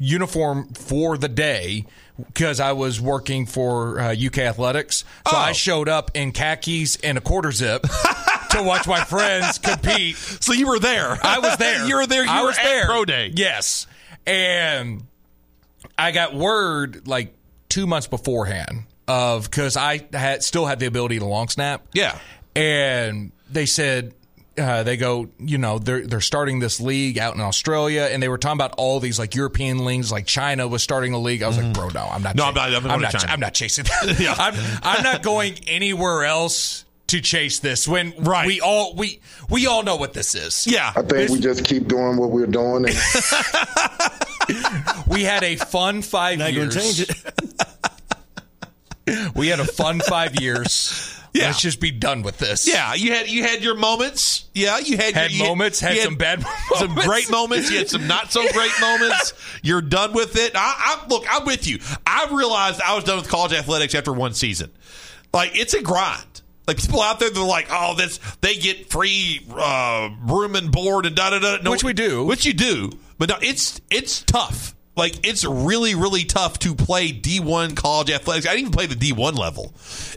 [0.00, 1.86] uniform for the day
[2.26, 4.98] because I was working for uh, UK Athletics.
[5.28, 5.38] So Oh.
[5.38, 7.82] I showed up in khakis and a quarter zip
[8.50, 10.16] to watch my friends compete.
[10.16, 11.18] So you were there.
[11.22, 11.86] I was there.
[11.88, 12.24] you were there.
[12.24, 12.86] You I were was there.
[12.86, 13.32] Pro Day.
[13.34, 13.86] Yes.
[14.26, 15.04] And
[15.98, 17.34] I got word like
[17.68, 21.86] two months beforehand of because I had still had the ability to long snap.
[21.92, 22.18] Yeah.
[22.54, 24.14] And they said,
[24.58, 28.28] uh, they go, you know, they're they're starting this league out in Australia, and they
[28.28, 31.42] were talking about all these like European leagues, like China was starting a league.
[31.42, 32.36] I was like, bro, no, I'm not.
[32.36, 33.12] No, cha- I'm not- I'm I'm not.
[33.12, 33.32] China.
[33.32, 34.36] I'm not chasing that.
[34.38, 37.86] I'm, I'm not going anywhere else to chase this.
[37.88, 38.46] When Right.
[38.46, 40.66] we all we we all know what this is.
[40.66, 40.92] Yeah.
[40.96, 42.86] I think we just keep doing what we're doing.
[42.86, 42.96] And
[45.06, 46.74] We had a fun five Not years.
[46.74, 47.16] change it.
[49.34, 51.11] We had a fun five years.
[51.34, 51.46] Yeah.
[51.46, 52.68] Let's just be done with this.
[52.68, 54.44] Yeah, you had you had your moments.
[54.52, 56.44] Yeah, you had Had your, you moments, had you some bad
[56.76, 57.70] some great moments.
[57.70, 59.32] You had some not so great moments.
[59.62, 60.52] You're done with it.
[60.54, 61.78] I, I look, I'm with you.
[62.06, 64.70] I realized I was done with college athletics after one season.
[65.32, 66.42] Like it's a grind.
[66.68, 71.06] Like people out there, they're like, "Oh, this they get free uh, room and board
[71.06, 72.24] and da da da." No, Which we do.
[72.24, 74.74] which you do, but no, it's it's tough.
[74.94, 78.46] Like it's really really tough to play D1 college athletics.
[78.46, 79.72] I didn't even play the D1 level,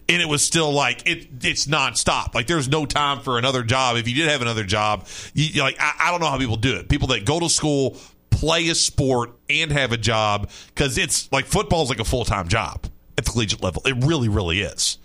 [0.09, 2.35] and it was still like it it's nonstop.
[2.35, 3.95] Like there's no time for another job.
[3.95, 6.75] If you did have another job, you, like I, I don't know how people do
[6.75, 6.89] it.
[6.89, 7.97] People that go to school,
[8.31, 12.25] play a sport, and have a job because it's like football is like a full
[12.25, 12.85] time job
[13.17, 13.81] at the collegiate level.
[13.85, 14.97] It really really is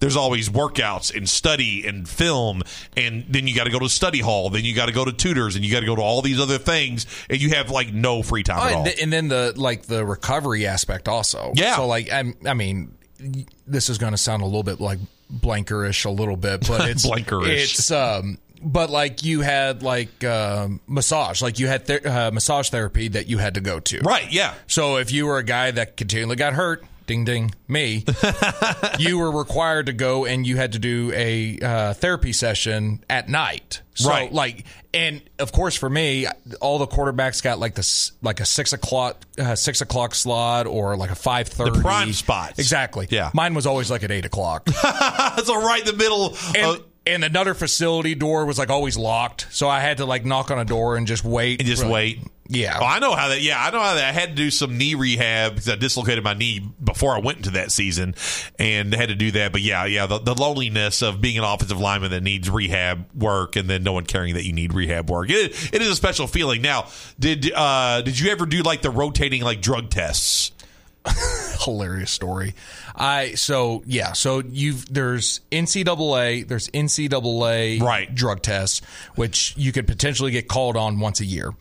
[0.00, 2.62] there's always workouts and study and film
[2.96, 5.12] and then you got to go to study hall then you got to go to
[5.12, 7.92] tutors and you got to go to all these other things and you have like
[7.92, 11.06] no free time Oh, at all and, th- and then the like the recovery aspect
[11.08, 11.52] also.
[11.54, 11.76] Yeah.
[11.76, 12.96] So like I, I mean,
[13.66, 14.98] this is going to sound a little bit like
[15.32, 17.48] blankerish a little bit, but it's Blankerish.
[17.48, 22.68] It's um, but like you had like um, massage, like you had ther- uh, massage
[22.70, 24.00] therapy that you had to go to.
[24.00, 28.04] right yeah So if you were a guy that continually got hurt, ding ding, me,
[28.98, 33.28] you were required to go and you had to do a uh, therapy session at
[33.28, 33.82] night.
[33.94, 34.32] So Right.
[34.32, 36.26] like, and of course for me,
[36.60, 40.96] all the quarterbacks got like this, like a six o'clock, uh, six o'clock slot or
[40.96, 41.72] like a five thirty.
[41.72, 42.58] The prime spots.
[42.58, 43.08] Exactly.
[43.10, 43.30] Yeah.
[43.34, 44.68] Mine was always like at eight o'clock.
[45.44, 49.46] So right in the middle and, of, and another facility door was like always locked,
[49.50, 51.88] so I had to like knock on a door and just wait and just for-
[51.88, 52.20] wait
[52.52, 52.78] Yeah.
[52.80, 53.40] oh, I know how that.
[53.42, 54.04] Yeah, I know how that.
[54.04, 57.38] I had to do some knee rehab because I dislocated my knee before I went
[57.38, 58.16] into that season,
[58.58, 59.52] and had to do that.
[59.52, 63.54] But yeah, yeah, the, the loneliness of being an offensive lineman that needs rehab work,
[63.54, 65.30] and then no one caring that you need rehab work.
[65.30, 66.60] It, it is a special feeling.
[66.60, 66.88] Now,
[67.20, 70.50] did uh, did you ever do like the rotating like drug tests?
[71.64, 72.54] hilarious story.
[72.94, 78.14] I so yeah, so you've there's NCAA, there's NCAA Right.
[78.14, 78.82] drug tests,
[79.14, 81.52] which you could potentially get called on once a year.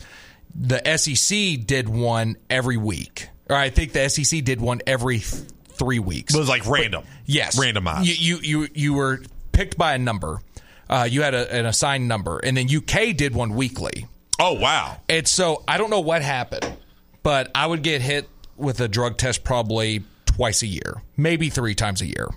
[0.56, 5.44] The SEC did one every week, or I think the SEC did one every th-
[5.70, 6.34] three weeks.
[6.34, 7.04] It was like random.
[7.26, 8.06] Yes, randomized.
[8.06, 10.42] You you you, you were picked by a number.
[10.90, 14.08] Uh, you had a, an assigned number, and then UK did one weekly.
[14.40, 15.00] oh wow.
[15.08, 16.78] And so I don't know what happened,
[17.24, 21.76] but I would get hit with a drug test probably twice a year, maybe three
[21.76, 22.28] times a year.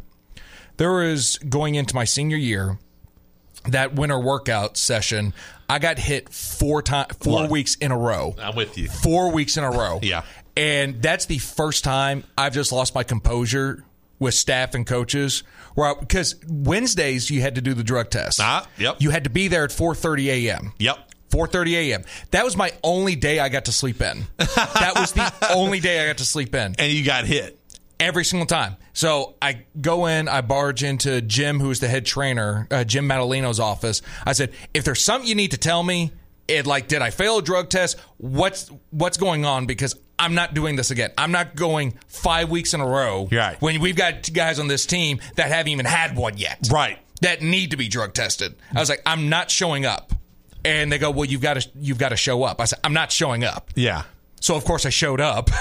[0.76, 2.78] There was going into my senior year,
[3.66, 5.32] that winter workout session,
[5.72, 7.50] I got hit four times, four Look.
[7.50, 8.34] weeks in a row.
[8.38, 8.88] I'm with you.
[8.88, 10.00] Four weeks in a row.
[10.12, 10.22] Yeah.
[10.54, 13.82] And that's the first time I've just lost my composure
[14.18, 15.44] with staff and coaches.
[15.74, 18.38] Where because Wednesdays you had to do the drug test.
[18.38, 18.96] Ah, yep.
[18.98, 20.74] You had to be there at 4:30 a.m.
[20.78, 20.98] Yep.
[21.30, 22.02] 4:30 a.m.
[22.32, 24.26] That was my only day I got to sleep in.
[24.36, 27.58] that was the only day I got to sleep in And you got hit.
[28.02, 28.76] Every single time.
[28.92, 33.60] So I go in, I barge into Jim, who's the head trainer, uh, Jim Madaleno's
[33.60, 34.02] office.
[34.26, 36.10] I said, if there's something you need to tell me,
[36.48, 37.98] it like, did I fail a drug test?
[38.18, 39.66] What's what's going on?
[39.66, 41.12] Because I'm not doing this again.
[41.16, 43.28] I'm not going five weeks in a row.
[43.30, 43.60] Right.
[43.62, 46.68] When we've got guys on this team that haven't even had one yet.
[46.70, 46.98] Right.
[47.20, 48.56] That need to be drug tested.
[48.74, 50.12] I was like, I'm not showing up.
[50.64, 52.60] And they go, well, you've got to you've got to show up.
[52.60, 53.70] I said, I'm not showing up.
[53.76, 54.02] Yeah.
[54.40, 55.50] So of course I showed up.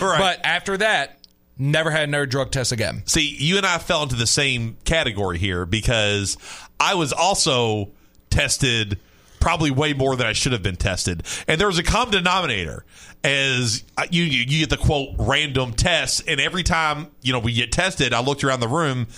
[0.00, 1.18] But after that,
[1.58, 3.02] never had another drug test again.
[3.06, 6.36] See, you and I fell into the same category here because
[6.80, 7.90] I was also
[8.30, 8.98] tested
[9.40, 11.24] probably way more than I should have been tested.
[11.48, 12.84] And there was a common denominator
[13.24, 17.52] as you you you get the quote random tests and every time, you know, we
[17.52, 19.08] get tested, I looked around the room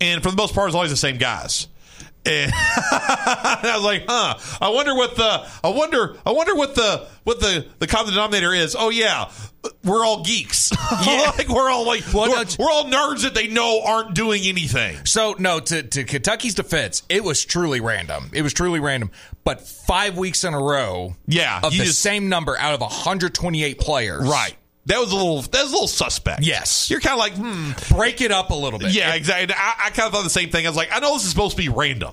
[0.00, 1.66] and for the most part it's always the same guys.
[2.26, 2.44] Eh.
[2.44, 4.34] And I was like, huh.
[4.60, 8.52] I wonder what the I wonder I wonder what the what the the common denominator
[8.52, 8.76] is.
[8.78, 9.30] Oh yeah,
[9.84, 10.70] we're all geeks.
[11.06, 11.32] Yeah.
[11.38, 14.42] like we're all like Well, we're, no, we're all nerds that they know aren't doing
[14.44, 14.96] anything.
[15.06, 18.30] So no, to, to Kentucky's defense, it was truly random.
[18.34, 19.10] It was truly random.
[19.44, 23.78] But five weeks in a row, Yeah, of the just- same number out of 128
[23.80, 24.56] players, Right.
[24.90, 26.42] That was a little that was a little suspect.
[26.42, 26.90] Yes.
[26.90, 27.94] You're kind of like, hmm.
[27.96, 28.90] Break it up a little bit.
[28.92, 29.54] Yeah, exactly.
[29.56, 30.66] I, I kind of thought the same thing.
[30.66, 32.12] I was like, I know this is supposed to be random,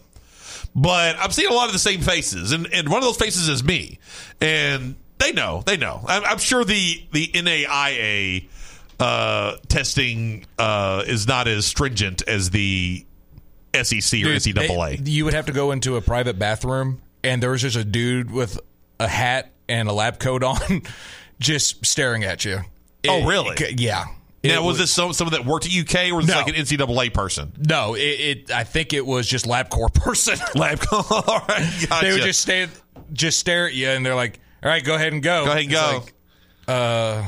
[0.75, 3.49] but I'm seeing a lot of the same faces, and, and one of those faces
[3.49, 3.97] is me,
[4.39, 6.03] and they know, they know.
[6.07, 8.47] I'm, I'm sure the the NAIA
[8.99, 13.05] uh, testing uh, is not as stringent as the
[13.73, 15.03] SEC or Dude, NCAA.
[15.03, 17.83] they- you would have to go into a private bathroom, and there was just a
[17.83, 18.59] dude with
[18.99, 20.81] a hat and a lab coat on,
[21.39, 22.59] just staring at you.
[23.07, 23.55] Oh, really?
[23.59, 24.05] it- yeah.
[24.43, 26.55] now, It was this some, someone that worked at UK or was this like an
[26.55, 27.51] NCAA person?
[27.57, 28.51] No, it, it.
[28.51, 30.35] I think it was just LabCorp person.
[30.55, 31.11] LabCorp.
[31.11, 32.05] All right, gotcha.
[32.05, 32.67] They would just stay,
[33.13, 35.45] just stare at you, and they're like, "All right, go ahead and go.
[35.45, 35.97] Go ahead and It's go.
[35.97, 36.13] like,
[36.67, 37.27] uh,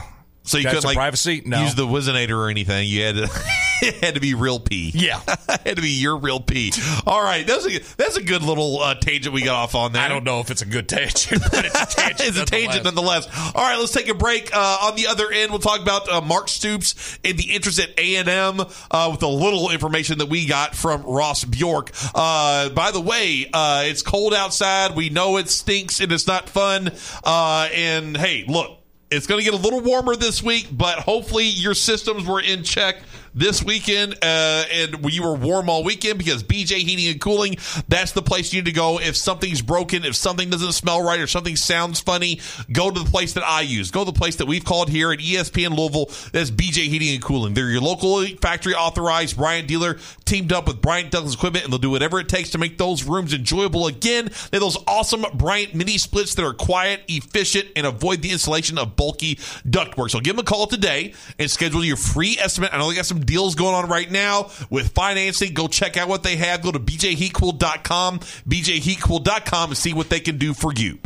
[0.50, 1.44] So you couldn't like privacy?
[1.46, 1.62] No.
[1.62, 2.88] use the Whizzinator or anything.
[2.88, 3.24] You had to.
[3.82, 4.92] it had to be real pee.
[4.94, 5.22] Yeah.
[5.28, 6.74] it had to be your real pee.
[7.06, 10.02] All right, that's a that's a good little uh, tangent we got off on there.
[10.02, 12.30] I don't know if it's a good tangent, but it's a tangent.
[12.30, 13.28] it's a tangent nonetheless.
[13.54, 14.50] All right, let's take a break.
[14.56, 17.98] Uh, on the other end, we'll talk about uh, Mark Stoops and the interest at
[18.00, 21.92] A and M uh, with a little information that we got from Ross Bjork.
[22.16, 24.96] Uh, by the way, uh, it's cold outside.
[24.96, 26.92] We know it stinks and it's not fun.
[27.24, 28.78] Uh, and hey, look.
[29.12, 32.64] It's going to get a little warmer this week, but hopefully your systems were in
[32.64, 32.98] check
[33.34, 38.12] this weekend uh, and you were warm all weekend because BJ Heating and Cooling, that's
[38.12, 39.00] the place you need to go.
[39.00, 42.40] If something's broken, if something doesn't smell right or something sounds funny,
[42.72, 43.92] go to the place that I use.
[43.92, 46.08] Go to the place that we've called here at ESPN Louisville.
[46.32, 47.54] That's BJ Heating and Cooling.
[47.54, 51.80] They're your local factory authorized Bryant dealer teamed up with Bryant Douglas Equipment and they'll
[51.80, 54.26] do whatever it takes to make those rooms enjoyable again.
[54.26, 58.78] They have those awesome Bryant mini splits that are quiet, efficient, and avoid the installation
[58.78, 59.36] of bulky
[59.68, 60.12] ductwork.
[60.12, 62.74] So give them a call today and schedule your free estimate.
[62.74, 65.54] I know they got some deals going on right now with financing.
[65.54, 66.62] Go check out what they have.
[66.62, 71.00] Go to bjheatcool.com, bjheatcool.com and see what they can do for you.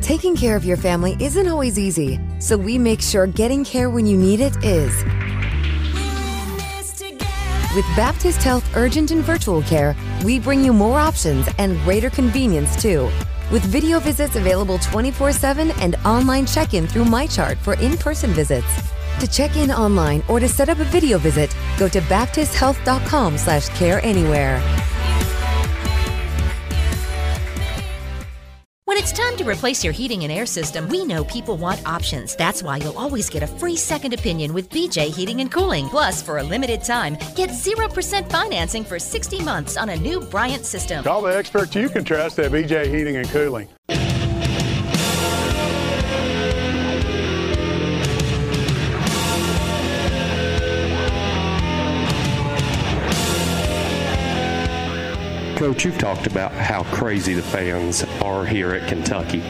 [0.00, 4.06] Taking care of your family isn't always easy, so we make sure getting care when
[4.06, 5.04] you need it is.
[7.76, 12.80] With Baptist Health Urgent and Virtual Care, we bring you more options and greater convenience
[12.82, 13.08] too.
[13.52, 18.30] With video visits available 24 7 and online check in through MyChart for in person
[18.30, 18.66] visits.
[19.18, 23.68] To check in online or to set up a video visit, go to baptisthealth.com slash
[23.70, 24.60] care anywhere.
[28.90, 32.34] When it's time to replace your heating and air system, we know people want options.
[32.34, 35.88] That's why you'll always get a free second opinion with BJ Heating and Cooling.
[35.88, 40.64] Plus, for a limited time, get 0% financing for 60 months on a new Bryant
[40.66, 41.04] system.
[41.04, 43.68] Call the experts you can trust at BJ Heating and Cooling.
[55.60, 59.40] Coach, you've talked about how crazy the fans are here at Kentucky.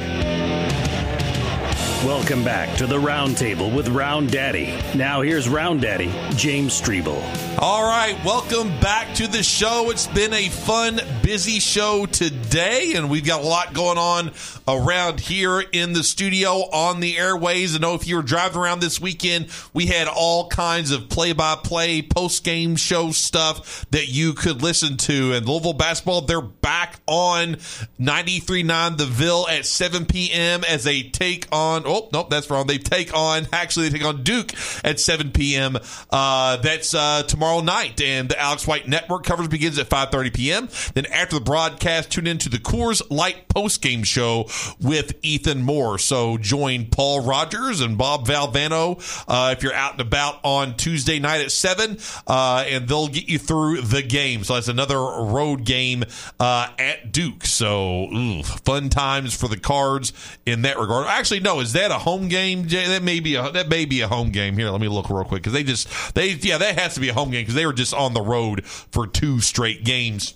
[2.05, 4.75] Welcome back to the Roundtable with Round Daddy.
[4.97, 7.23] Now here's Round Daddy, James Streble.
[7.59, 9.91] All right, welcome back to the show.
[9.91, 14.31] It's been a fun, busy show today, and we've got a lot going on
[14.67, 17.77] around here in the studio on the airways.
[17.77, 21.35] I know if you were driving around this weekend, we had all kinds of play
[21.35, 25.35] by play, post game show stuff that you could listen to.
[25.35, 27.57] And Louisville basketball, they're back on
[28.01, 30.65] 93.9 The Ville at 7 p.m.
[30.65, 32.67] as they take on, oh, nope, that's wrong.
[32.67, 34.53] They take on, actually, they take on Duke
[34.85, 35.77] at 7 p.m.
[36.11, 38.01] Uh, that's uh, tomorrow night.
[38.01, 40.69] And the Alex White Network coverage begins at 5.30 p.m.
[40.95, 44.47] Then after the broadcast, tune into the Coors Light post game show
[44.81, 45.99] with Ethan Moore.
[45.99, 51.19] So join Paul Rogers and Bob Valvano uh, if you're out and about on Tuesday
[51.19, 54.45] night at 7, uh, and they'll get you through the game.
[54.45, 56.05] So that's another road game
[56.39, 57.45] uh, at Duke.
[57.45, 60.13] So ooh, fun times for the Cards
[60.47, 61.07] in that regard.
[61.07, 62.67] Actually, no, is that a home game?
[62.69, 64.57] That may be a that may be a home game.
[64.57, 67.09] Here, let me look real quick because they just they yeah that has to be
[67.09, 70.35] a home game because they were just on the road for two straight games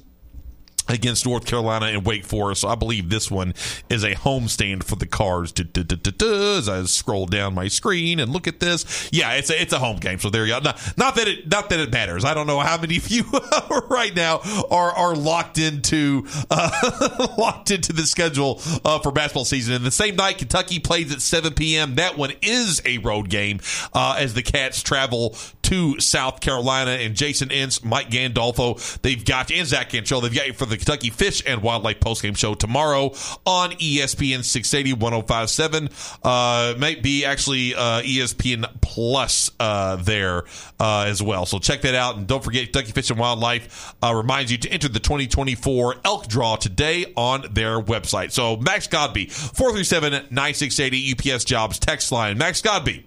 [0.89, 2.63] against North Carolina and Wake Forest.
[2.63, 3.55] So I believe this one
[3.89, 5.53] is a homestand for the Cards.
[5.53, 9.73] Du-du-du-du-du, As I scroll down my screen and look at this, yeah, it's a, it's
[9.73, 10.19] a home game.
[10.19, 10.61] So there you go.
[10.61, 12.25] Not, not that it not that it matters.
[12.25, 13.25] I don't know how many of you
[13.89, 19.75] right now are are locked into uh, locked into the schedule uh, for basketball season.
[19.75, 21.95] And the same night, Kentucky plays at 7 p.m.
[21.97, 23.61] That one is a road game
[23.93, 26.93] uh, as the Cats travel to South Carolina.
[26.93, 30.77] And Jason Ince, Mike Gandolfo, they've got and Zach Cantrell, they've got you for the
[30.77, 33.07] Kentucky Fish and Wildlife postgame show tomorrow
[33.45, 35.89] on ESPN 680 1057.
[36.23, 40.45] Uh, might be actually uh, ESPN Plus uh, there
[40.81, 41.47] uh, as well.
[41.47, 42.17] So check that out.
[42.17, 46.29] And don't forget, Kentucky Fish and Wildlife uh, reminds you to enter the 2024 elk
[46.29, 48.33] draw today on their website.
[48.33, 52.39] So Max Godby, 437 9680 UPS Jobs text line.
[52.39, 53.07] Max Godby.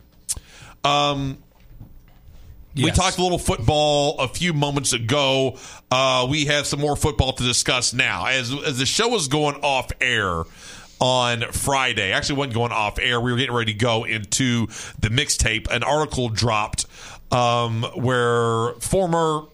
[0.83, 1.37] Um,
[2.85, 5.57] we talked a little football a few moments ago.
[5.91, 8.25] Uh, we have some more football to discuss now.
[8.25, 10.43] As as the show was going off air
[10.99, 13.19] on Friday, actually wasn't going off air.
[13.21, 14.67] We were getting ready to go into
[14.99, 15.69] the mixtape.
[15.69, 16.85] An article dropped
[17.31, 19.47] um, where former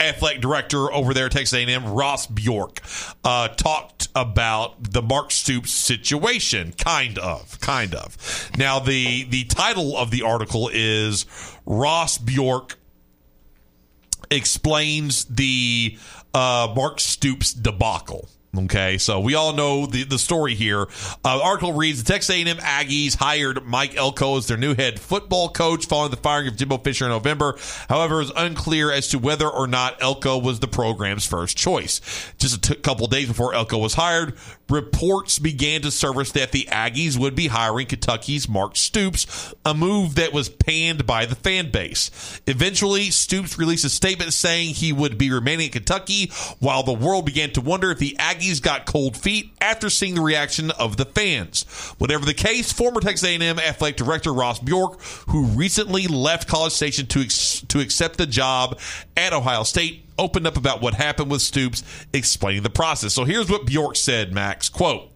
[0.00, 2.80] athletic director over there at Texas A&M, Ross Bjork,
[3.24, 6.72] uh, talked about the Mark Stoops situation.
[6.72, 8.50] Kind of, kind of.
[8.56, 11.26] Now, the the title of the article is
[11.66, 12.78] Ross Bjork
[14.30, 15.98] explains the
[16.34, 18.28] uh, Mark Stoops debacle.
[18.64, 20.82] Okay, so we all know the, the story here.
[21.24, 25.48] Uh, article reads: The Texas A&M Aggies hired Mike Elko as their new head football
[25.48, 27.56] coach following the firing of Jimbo Fisher in November.
[27.88, 32.00] However, it's unclear as to whether or not Elko was the program's first choice.
[32.38, 34.36] Just a t- couple days before Elko was hired,
[34.68, 40.16] reports began to surface that the Aggies would be hiring Kentucky's Mark Stoops, a move
[40.16, 42.40] that was panned by the fan base.
[42.46, 47.24] Eventually, Stoops released a statement saying he would be remaining in Kentucky, while the world
[47.24, 51.04] began to wonder if the Aggies got cold feet after seeing the reaction of the
[51.04, 51.64] fans.
[51.98, 57.06] Whatever the case, former Texas A&M athletic director Ross Bjork, who recently left College Station
[57.06, 58.78] to ex- to accept the job
[59.16, 61.82] at Ohio State, opened up about what happened with Stoops,
[62.12, 63.14] explaining the process.
[63.14, 64.68] So here's what Bjork said, Max.
[64.68, 65.10] Quote,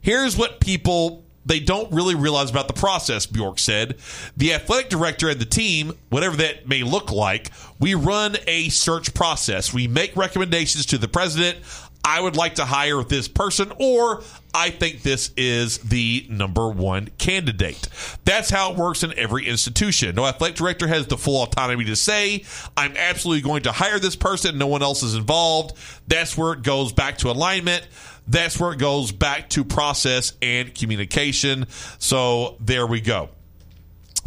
[0.00, 3.96] here's what people they don't really realize about the process, Bjork said.
[4.36, 9.14] The athletic director and the team, whatever that may look like, we run a search
[9.14, 9.72] process.
[9.72, 11.58] We make recommendations to the president.
[12.04, 14.22] I would like to hire this person, or
[14.54, 17.88] I think this is the number one candidate.
[18.24, 20.14] That's how it works in every institution.
[20.14, 22.44] No athletic director has the full autonomy to say,
[22.76, 25.76] I'm absolutely going to hire this person, no one else is involved.
[26.08, 27.86] That's where it goes back to alignment.
[28.26, 31.66] That's where it goes back to process and communication.
[31.98, 33.30] So there we go.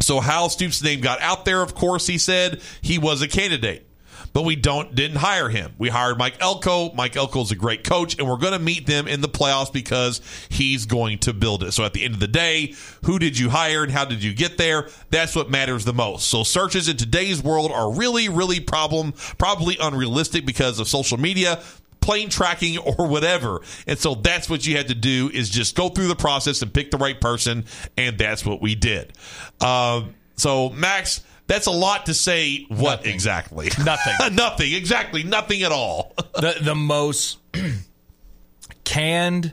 [0.00, 3.86] So Hal Stoops' name got out there, of course, he said he was a candidate
[4.34, 5.72] but we don't didn't hire him.
[5.78, 6.92] We hired Mike Elko.
[6.92, 9.72] Mike Elko is a great coach, and we're going to meet them in the playoffs
[9.72, 10.20] because
[10.50, 11.72] he's going to build it.
[11.72, 12.74] So at the end of the day,
[13.04, 14.90] who did you hire and how did you get there?
[15.10, 16.26] That's what matters the most.
[16.26, 21.62] So searches in today's world are really, really problem probably unrealistic because of social media
[22.00, 23.60] plane tracking or whatever.
[23.86, 26.74] And so that's what you had to do is just go through the process and
[26.74, 27.66] pick the right person.
[27.96, 29.12] And that's what we did.
[29.60, 30.02] Uh,
[30.36, 32.64] so Max, that's a lot to say.
[32.68, 33.12] What Nothing.
[33.14, 33.70] exactly?
[33.84, 34.34] Nothing.
[34.34, 34.72] nothing.
[34.72, 35.22] Exactly.
[35.22, 36.12] Nothing at all.
[36.34, 37.38] the the most
[38.84, 39.52] canned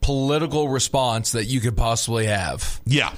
[0.00, 2.80] political response that you could possibly have.
[2.86, 3.12] Yeah.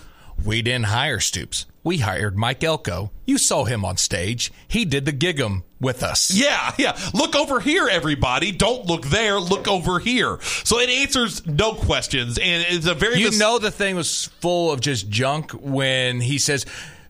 [0.44, 1.66] We didn't hire Stoops.
[1.84, 3.10] We hired Mike Elko.
[3.26, 4.52] You saw him on stage.
[4.68, 6.32] He did the gig'em with us.
[6.32, 6.96] Yeah, yeah.
[7.12, 8.52] Look over here, everybody.
[8.52, 9.38] Don't look there.
[9.40, 10.38] Look over here.
[10.64, 14.26] So it answers no questions, and it's a very You mis- know the thing was
[14.40, 16.66] full of just junk when he says,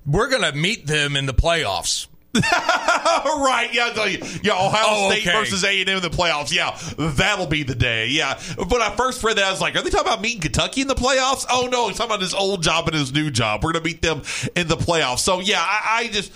[0.07, 3.69] "We're going to meet them in the playoffs." right.
[3.73, 3.87] Yeah.
[3.89, 4.19] I'll tell you.
[4.43, 4.55] Yeah.
[4.55, 5.39] Ohio Oh, State okay.
[5.39, 6.51] versus A and M in the playoffs.
[6.51, 8.07] Yeah, that'll be the day.
[8.09, 8.41] Yeah.
[8.57, 10.89] When I first read that, I was like, "Are they talking about meeting Kentucky in
[10.89, 13.63] the playoffs?" Oh no, he's talking about his old job and his new job.
[13.63, 14.23] We're gonna meet them
[14.57, 15.19] in the playoffs.
[15.19, 16.33] So yeah, I, I just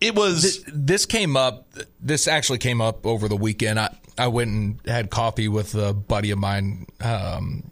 [0.00, 1.68] it was This, this came up.
[2.00, 3.78] This actually came up over the weekend.
[3.78, 7.70] I I went and had coffee with a buddy of mine um,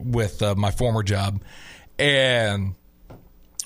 [0.00, 1.40] with uh, my former job,
[2.00, 2.74] and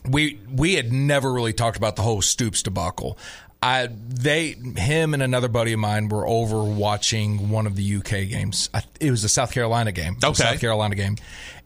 [0.08, 3.18] we we had never really talked about the whole Stoops debacle.
[3.62, 8.28] I they him and another buddy of mine were over watching one of the UK
[8.28, 8.68] games.
[8.74, 10.16] I, it was a South Carolina game.
[10.22, 10.34] Okay.
[10.34, 11.16] South Carolina game,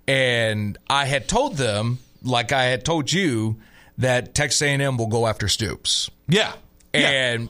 [0.07, 3.57] and I had told them, like I had told you,
[3.99, 6.11] that Texas A&M will go after Stoops.
[6.93, 7.05] yeah.
[7.35, 7.49] And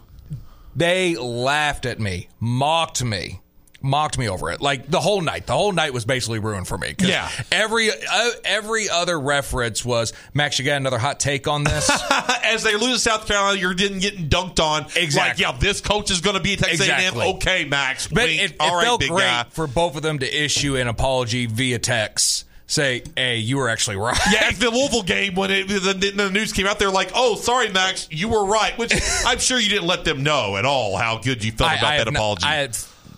[0.74, 3.40] they laughed at me, mocked me,
[3.82, 4.60] mocked me over it.
[4.60, 5.46] Like the whole night.
[5.46, 6.94] The whole night was basically ruined for me.
[6.98, 7.28] Yeah.
[7.50, 10.58] Every uh, every other reference was Max.
[10.58, 11.90] You got another hot take on this?
[12.44, 14.84] As they lose to South Carolina, you're getting getting dunked on.
[14.96, 15.44] Exactly.
[15.44, 17.22] Like, yeah, this coach is going to be Texas Exactly.
[17.26, 17.34] A&M.
[17.36, 18.06] Okay, Max.
[18.08, 18.40] But wink.
[18.42, 19.44] it, it right, felt big great guy.
[19.50, 22.46] for both of them to issue an apology via text.
[22.66, 24.16] Say, hey, you were actually right.
[24.32, 27.34] Yeah, it's the Louisville game when it, the, the news came out, they're like, "Oh,
[27.34, 28.92] sorry, Max, you were right." Which
[29.26, 31.86] I'm sure you didn't let them know at all how good you felt I- about
[31.86, 32.44] I that have not- apology.
[32.46, 32.68] I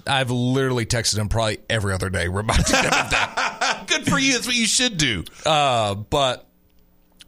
[0.06, 3.84] I've literally texted him probably every other day reminding them of that.
[3.86, 4.32] good for you.
[4.32, 5.24] That's what you should do.
[5.44, 6.46] Uh, but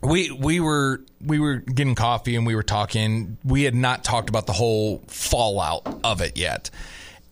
[0.02, 3.38] we we were we were getting coffee and we were talking.
[3.44, 6.70] We had not talked about the whole fallout of it yet,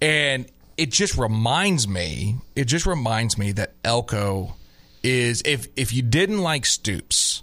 [0.01, 2.37] and it just reminds me.
[2.57, 4.55] It just reminds me that Elko
[5.03, 7.43] is if if you didn't like Stoops,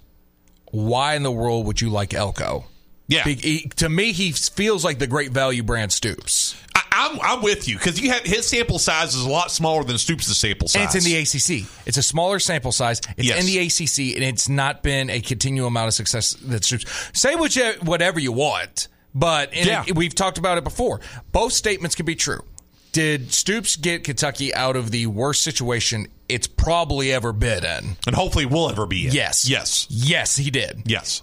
[0.72, 2.66] why in the world would you like Elko?
[3.10, 3.24] Yeah.
[3.26, 6.56] He- to me, he feels like the great value brand Stoops.
[6.76, 9.84] I, I'm I'm with you because you have his sample size is a lot smaller
[9.84, 10.76] than Stoops' sample size.
[10.82, 11.68] And it's in the ACC.
[11.88, 13.02] It's a smaller sample size.
[13.18, 13.40] It's Yes.
[13.40, 16.34] in the ACC, and it's not been a continual amount of success.
[16.46, 16.86] That Stoops.
[17.14, 19.84] Say whatever you want, but Yeah.
[19.88, 21.02] it- we've talked about it before.
[21.32, 22.44] Both statements can be true.
[22.92, 27.98] Did Stoops get Kentucky out of the worst situation it's probably ever been in?
[28.08, 29.14] and hopefully will ever be in.
[29.14, 29.48] Yes.
[29.50, 29.86] Yes.
[29.90, 30.84] Yes, he did.
[30.86, 31.22] Yes.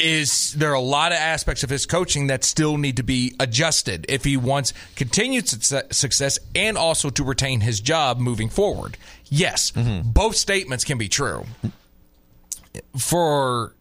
[0.00, 3.34] Is there are a lot of aspects of his coaching that still need to be
[3.38, 8.96] adjusted if he wants continued success and also to retain his job moving forward.
[9.26, 11.44] Yes, both statements can be true.
[12.96, 13.74] For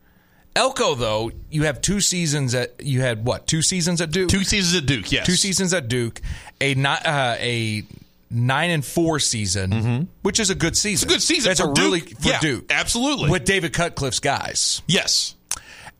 [0.55, 4.29] Elko, though, you have two seasons at you had what two seasons at Duke?
[4.29, 5.25] Two seasons at Duke, yes.
[5.25, 6.21] Two seasons at Duke,
[6.59, 7.83] a ni- uh, a
[8.31, 11.07] nine and four season, which is a good season.
[11.09, 11.15] Mm-hmm.
[11.15, 13.29] It's a good season That's for a really for Yeah, Duke, absolutely.
[13.29, 14.81] with David Cutcliffe's guys.
[14.87, 15.35] Yes.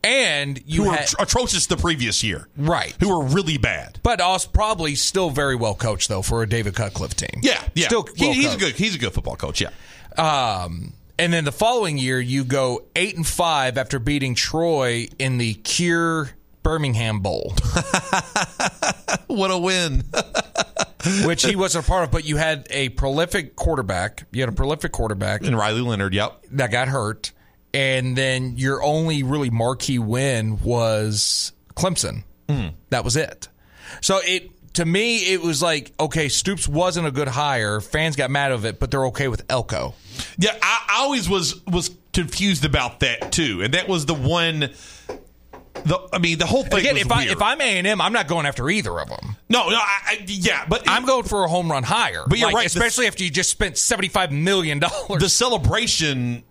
[0.04, 2.48] And you who were had- atrocious the previous year.
[2.56, 2.96] Right.
[3.02, 4.00] Who were really bad.
[4.02, 7.42] But also probably still very well coached though for a David Cutcliffe team.
[7.42, 7.88] Yeah, yeah.
[7.88, 9.70] Still He- well he's a good he's a good football coach, yeah.
[10.18, 15.38] Um, and then the following year, you go eight and five after beating Troy in
[15.38, 16.30] the Cure
[16.64, 17.54] Birmingham Bowl.
[19.28, 20.04] what a win!
[21.26, 24.26] Which he wasn't a part of, but you had a prolific quarterback.
[24.32, 26.14] You had a prolific quarterback, and Riley Leonard.
[26.14, 27.32] Yep, that got hurt,
[27.74, 32.24] and then your only really marquee win was Clemson.
[32.48, 32.74] Mm.
[32.90, 33.48] That was it.
[34.02, 37.80] So it to me, it was like okay, Stoops wasn't a good hire.
[37.82, 39.94] Fans got mad of it, but they're okay with Elko.
[40.38, 44.70] Yeah, I, I always was was confused about that too, and that was the one.
[45.86, 48.02] The I mean, the whole thing Again, was if I if I'm A and M,
[48.02, 49.38] I'm not going after either of them.
[49.48, 52.24] no, no, I, I, yeah, but I'm going for a home run higher.
[52.28, 55.22] But you're Like, right, especially after you just spent seventy five million dollars.
[55.22, 56.44] the celebration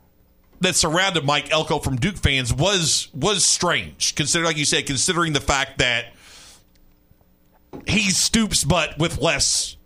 [0.61, 4.15] that surrounded Mike Elko from Duke fans was was strange.
[4.15, 6.07] Consider, like you said, considering the fact that
[7.87, 9.77] he stoops, but with less,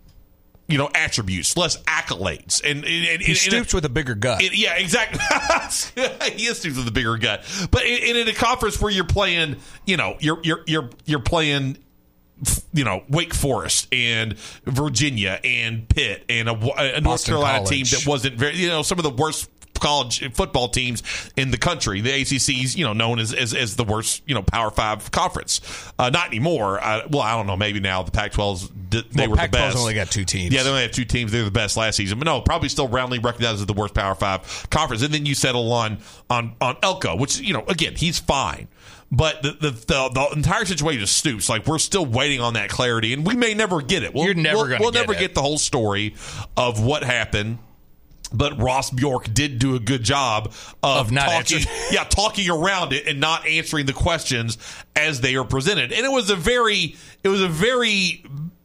[0.67, 4.41] you know, attributes, less accolades, and, and, and He and- stoops with a bigger gut.
[4.57, 5.19] yeah, exactly.
[6.33, 9.57] he is stoops with a bigger gut, but in, in a conference where you're playing,
[9.85, 11.77] you know, you're you're you're you're playing
[12.73, 16.53] you know Wake Forest and Virginia and Pitt and a,
[16.97, 17.69] a North Carolina College.
[17.69, 19.49] team that wasn't very you know some of the worst
[19.79, 21.03] college football teams
[21.35, 22.01] in the country.
[22.01, 25.61] The ACC's you know known as as, as the worst you know Power Five conference.
[25.99, 26.79] Uh, not anymore.
[26.83, 27.57] Uh, well, I don't know.
[27.57, 29.77] Maybe now the Pac-12's they Well, were the Pac-12's best.
[29.77, 30.53] only got two teams.
[30.53, 31.31] Yeah, they only have two teams.
[31.31, 34.15] They're the best last season, but no, probably still roundly recognized as the worst Power
[34.15, 35.01] Five conference.
[35.03, 35.97] And then you settle on
[36.29, 38.67] on on Elko, which you know again he's fine.
[39.11, 41.47] But the, the the the entire situation is Stoops.
[41.47, 44.11] Like we're still waiting on that clarity, and we may never get it.
[44.13, 45.19] We'll, You're never we'll, gonna we'll get never it.
[45.19, 46.15] get the whole story
[46.57, 47.59] of what happened.
[48.33, 50.47] But Ross Bjork did do a good job
[50.81, 51.75] of, Of not talking, answering.
[51.91, 54.57] yeah, talking around it and not answering the questions
[54.95, 55.91] as they are presented.
[55.91, 58.23] And it was a very, it was a very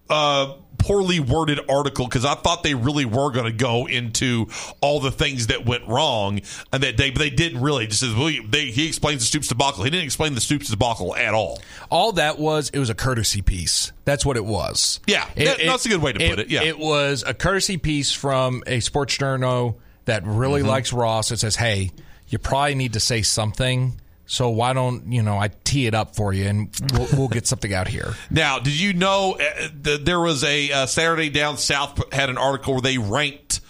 [0.09, 0.55] uh,
[0.89, 4.47] poorly worded article because I thought they really were going to go into
[4.81, 6.41] all the things that went wrong
[6.73, 7.87] and that they, but they didn't really.
[7.87, 9.85] Just as well, they, he explains the Stoops debacle.
[9.85, 11.61] He didn't explain the Stoops debacle at all.
[11.91, 13.93] All that was, it was a courtesy piece.
[14.07, 15.01] That's what it was.
[15.07, 16.63] Yeah, that- that's a good way to put it, yeah.
[16.63, 19.77] It was a courtesy piece from a sports journo
[20.07, 20.71] that really Mm-hmm.
[20.71, 21.31] likes Ross.
[21.31, 21.91] It says, hey,
[22.29, 24.01] you probably need to say something.
[24.31, 27.47] So why don't, you know, I tee it up for you and we'll, we'll get
[27.47, 28.13] something out here.
[28.31, 32.37] Now, did you know uh, that there was a uh, Saturday Down South had an
[32.37, 33.61] article where they ranked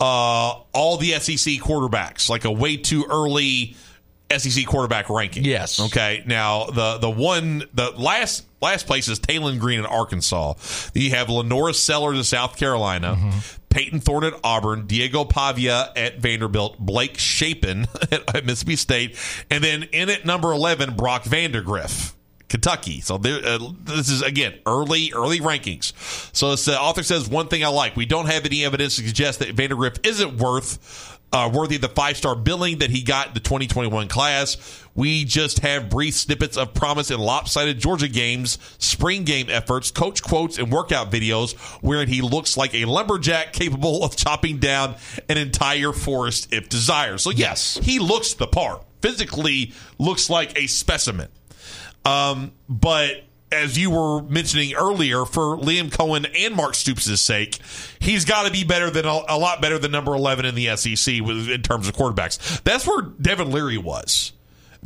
[0.00, 0.04] uh,
[0.72, 3.76] all the SEC quarterbacks, like a way too early
[4.36, 5.44] SEC quarterback ranking.
[5.44, 5.80] Yes.
[5.80, 6.22] Okay.
[6.26, 10.54] Now the the one the last last place is Taylen Green in Arkansas.
[10.94, 13.32] You have LaNorris Sellers of South Carolina.
[13.74, 19.18] Payton Thorne at Auburn, Diego Pavia at Vanderbilt, Blake Shapen at Mississippi State,
[19.50, 22.13] and then in at number 11, Brock Vandagriff.
[22.48, 23.00] Kentucky.
[23.00, 25.92] So there, uh, this is again early, early rankings.
[26.34, 29.38] So the author says one thing I like: we don't have any evidence to suggest
[29.40, 33.34] that Vandagriff isn't worth uh, worthy of the five star billing that he got in
[33.34, 34.80] the 2021 class.
[34.94, 40.22] We just have brief snippets of promise in lopsided Georgia games, spring game efforts, coach
[40.22, 44.94] quotes, and workout videos wherein he looks like a lumberjack capable of chopping down
[45.28, 47.20] an entire forest if desired.
[47.20, 48.84] So yes, he looks the part.
[49.02, 51.28] Physically, looks like a specimen.
[52.04, 57.58] Um, but as you were mentioning earlier, for Liam Coen and Mark Stoops' sake,
[58.00, 61.14] he's got to be better than a, lot better than number eleven in the SEC
[61.14, 62.62] in terms of quarterbacks.
[62.62, 64.32] That's where Devin Leary was.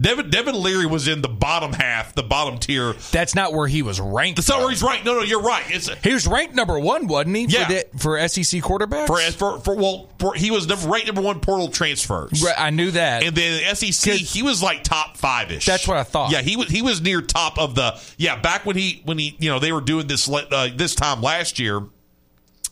[0.00, 2.94] Devin Devin Leary was in the bottom half, the bottom tier.
[3.10, 4.36] That's not where he was ranked.
[4.36, 5.04] That's not where he's ranked.
[5.04, 5.64] No, no, you're right.
[5.68, 7.44] It's He was ranked number one, wasn't he?
[7.46, 7.66] Yeah.
[7.66, 9.06] For, the, for SEC quarterbacks?
[9.06, 12.42] for for, for well, for, he was number, ranked number one portal transfers.
[12.42, 13.24] Right, I knew that.
[13.24, 15.66] And then the SEC, he was like top five ish.
[15.66, 16.30] That's what I thought.
[16.30, 18.40] Yeah, he was he was near top of the yeah.
[18.40, 21.58] Back when he when he you know they were doing this uh, this time last
[21.58, 21.82] year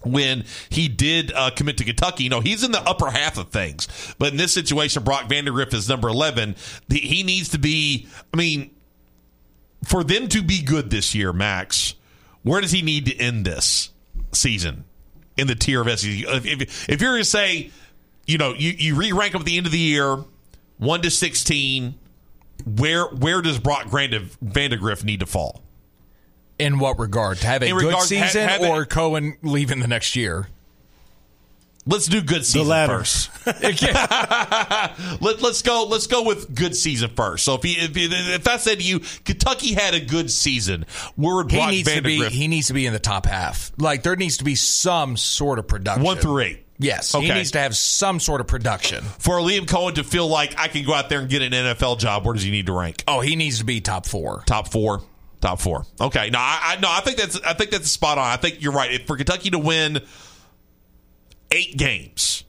[0.06, 2.24] when he did uh, commit to Kentucky.
[2.24, 3.88] You know, he's in the upper half of things.
[4.18, 6.56] But in this situation, Brock Vandagriff is number 11.
[6.88, 8.70] The, he needs to be, I mean,
[9.84, 11.94] for them to be good this year, Max,
[12.42, 13.90] where does he need to end this
[14.32, 14.84] season
[15.36, 16.10] in the tier of SEC?
[16.10, 17.70] If, if, if you're going to say,
[18.26, 20.18] you know, you, you re rank them at the end of the year,
[20.78, 21.94] 1 to 16,
[22.64, 25.62] where where does Brock Vandagriff need to fall?
[26.58, 27.38] In what regard?
[27.38, 30.16] To have a In good regard- ha- season have a- or Coen leaving the next
[30.16, 30.48] year?
[31.88, 32.98] Let's do good season latter.
[32.98, 33.30] first.
[33.46, 35.84] Let, let's go.
[35.88, 37.44] Let's go with good season first.
[37.44, 41.36] So if he, if, if I said to you, Kentucky had a good season, where
[41.36, 42.28] would He Brock needs to be.
[42.28, 43.70] He needs to be in the top half.
[43.78, 46.02] Like there needs to be some sort of production.
[46.02, 46.62] one through eight?
[46.78, 49.02] Yes, he needs to have some sort of production.
[49.18, 51.98] For Liam Coen to feel like I can go out there and get an NFL
[52.00, 53.02] job, where does he need to rank?
[53.08, 54.42] Oh, he needs to be top four.
[54.44, 55.02] Top four.
[55.40, 55.84] Top four.
[56.00, 56.30] Okay.
[56.30, 58.24] No, I, I no, I think that's I think that's spot on.
[58.24, 58.92] I think you're right.
[58.92, 60.00] If for Kentucky to win
[61.50, 62.44] eight games,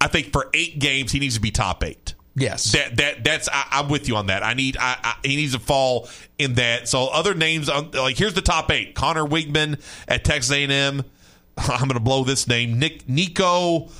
[0.00, 2.14] I think for eight games he needs to be top eight.
[2.34, 2.72] Yes.
[2.72, 4.42] That that that's I, I'm with you on that.
[4.42, 6.08] I need I, I, he needs to fall
[6.38, 6.88] in that.
[6.88, 11.04] So other names um, like here's the top eight: Conner Weigman at Texas A&M.
[11.58, 12.78] I'm going to blow this name.
[12.78, 13.90] Nick Nico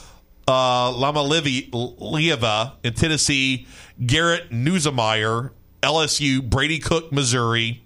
[0.49, 3.66] uh, Iamaleava in Tennessee.
[4.05, 5.51] Garrett Nussmeier
[5.83, 6.43] LSU.
[6.43, 7.83] Brady Cook Missouri.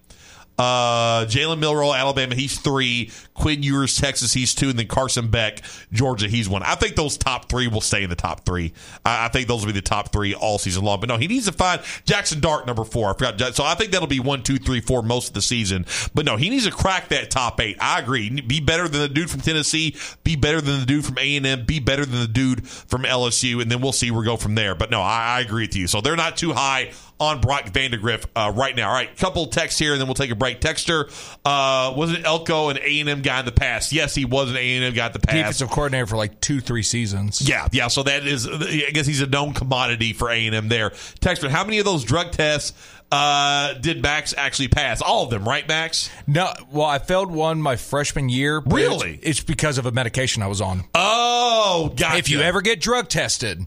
[0.59, 3.11] Uh, Jalen Milroe, Alabama, he's three.
[3.35, 4.71] Quinn Ewers, Texas, he's two.
[4.71, 5.61] And then Carson Beck,
[5.93, 6.63] Georgia, he's one.
[6.63, 8.73] I think those top three will stay in the top three.
[9.05, 11.01] I, I think those will be the top three all season long.
[11.01, 13.11] But no, he needs to find Jackson Dart, number four.
[13.11, 13.55] I forgot.
[13.55, 15.85] So I think that'll be one, two, three, four most of the season.
[16.15, 17.77] But no, he needs to crack that top eight.
[17.79, 18.41] I agree.
[18.41, 19.97] Be better than the dude from Tennessee.
[20.25, 21.67] Be better than the dude from A&M.
[21.67, 23.61] Be better than the dude from LSU.
[23.61, 24.75] And then we'll see where we go from there.
[24.75, 25.87] But no, I, I agree with you.
[25.87, 28.89] So they're not too high on Brock Vandagriff uh, right now.
[28.89, 30.61] All right, couple texts here, and then we'll take a break.
[30.61, 31.09] Texter,
[31.45, 33.93] uh, was it Elko an A and M guy in the past?
[33.93, 35.37] Yes, he was an A and M guy in the past.
[35.37, 37.49] Defensive coordinator for like two, three seasons.
[37.49, 37.89] Yeah, yeah.
[37.89, 40.91] So that is, I guess he's a known commodity for A and M there.
[40.91, 42.75] Texter, how many of those drug tests
[43.11, 45.01] uh, did Max actually pass?
[45.01, 46.11] All of them, right, Max?
[46.27, 48.61] No, well, I failed one my freshman year.
[48.67, 49.15] Really?
[49.15, 50.85] It's, it's because of a medication I was on.
[50.95, 52.19] Oh, gotcha.
[52.19, 53.67] If you ever get drug tested,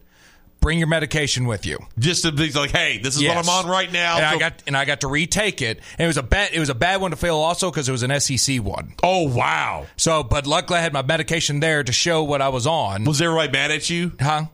[0.60, 1.78] bring your medication with you.
[1.98, 3.34] just to be like, hey, this is Yes.
[3.34, 4.16] what I'm on right now.
[4.16, 5.78] And I got and I got to retake it.
[5.98, 7.92] And it was a bad it was a bad one to fail also because it
[7.92, 8.94] was an SEC one.
[9.02, 12.66] oh wow, So, but luckily I had my medication there to show what I was
[12.66, 13.04] on.
[13.04, 14.12] was everybody mad at you?
[14.20, 14.44] huh?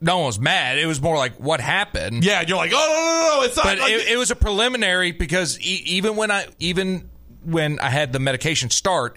[0.00, 0.78] No one was mad.
[0.78, 2.22] It was more like what happened.
[2.22, 3.64] Yeah, you're like, oh no, no, no, no it's not.
[3.64, 7.08] but like- it, it was a preliminary because e- even when I even
[7.44, 9.16] when I had the medication start,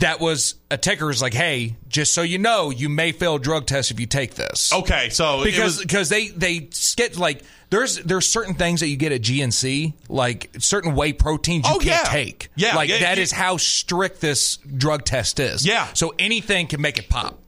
[0.00, 3.66] that was a ticker is like, hey, just so you know, you may fail drug
[3.66, 4.72] test if you take this.
[4.72, 9.12] okay, so because because they they get like there's there's certain things that you get
[9.12, 12.10] at GNC like certain whey proteins you Oh, can't yeah.
[12.10, 12.48] take.
[12.56, 13.22] Yeah, like yeah, that yeah.
[13.22, 15.64] is how strict this drug test is.
[15.66, 15.88] Yeah.
[15.94, 17.38] So anything can make it pop.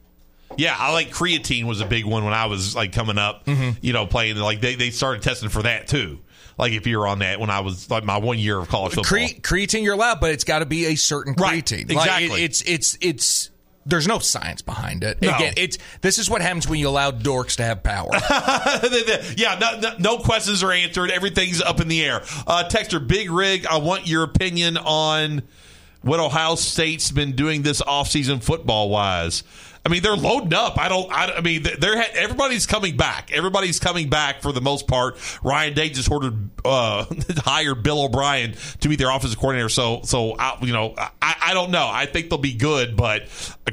[0.57, 3.78] Yeah, I like creatine was a big one when I was like coming up, Mm-hmm.
[3.80, 4.36] you know, playing.
[4.36, 6.20] Like they, they started testing for that too.
[6.59, 9.09] Like if you're on that when I was like my one year of college football.
[9.09, 11.88] Cre- creatine you're allowed, but it's got to be a certain Right, creatine.
[11.92, 12.42] Like, exactly.
[12.42, 13.50] it- it's it's it's
[13.86, 15.20] there's no science behind it.
[15.20, 15.34] No.
[15.34, 18.09] Again, it's this is what happens when you allow dorks to have power.
[19.36, 21.11] yeah, no, no, no questions are answered.
[21.11, 22.22] Everything's up in the air.
[22.46, 25.42] Uh, Texter, Big Rig, I want your opinion on
[26.02, 29.42] what Ohio State's been doing this offseason football wise.
[29.87, 30.78] I mean, they're loading up.
[30.78, 31.12] I don't.
[31.12, 33.30] I, I mean, they're everybody's coming back.
[33.32, 35.18] Everybody's coming back for the most part.
[35.43, 37.05] Ryan Day just ordered uh,
[37.39, 39.68] hired Bill O'Brien to be their offensive coordinator.
[39.68, 41.87] So, so I, you know, I, I don't know.
[41.87, 43.24] I think they'll be good, but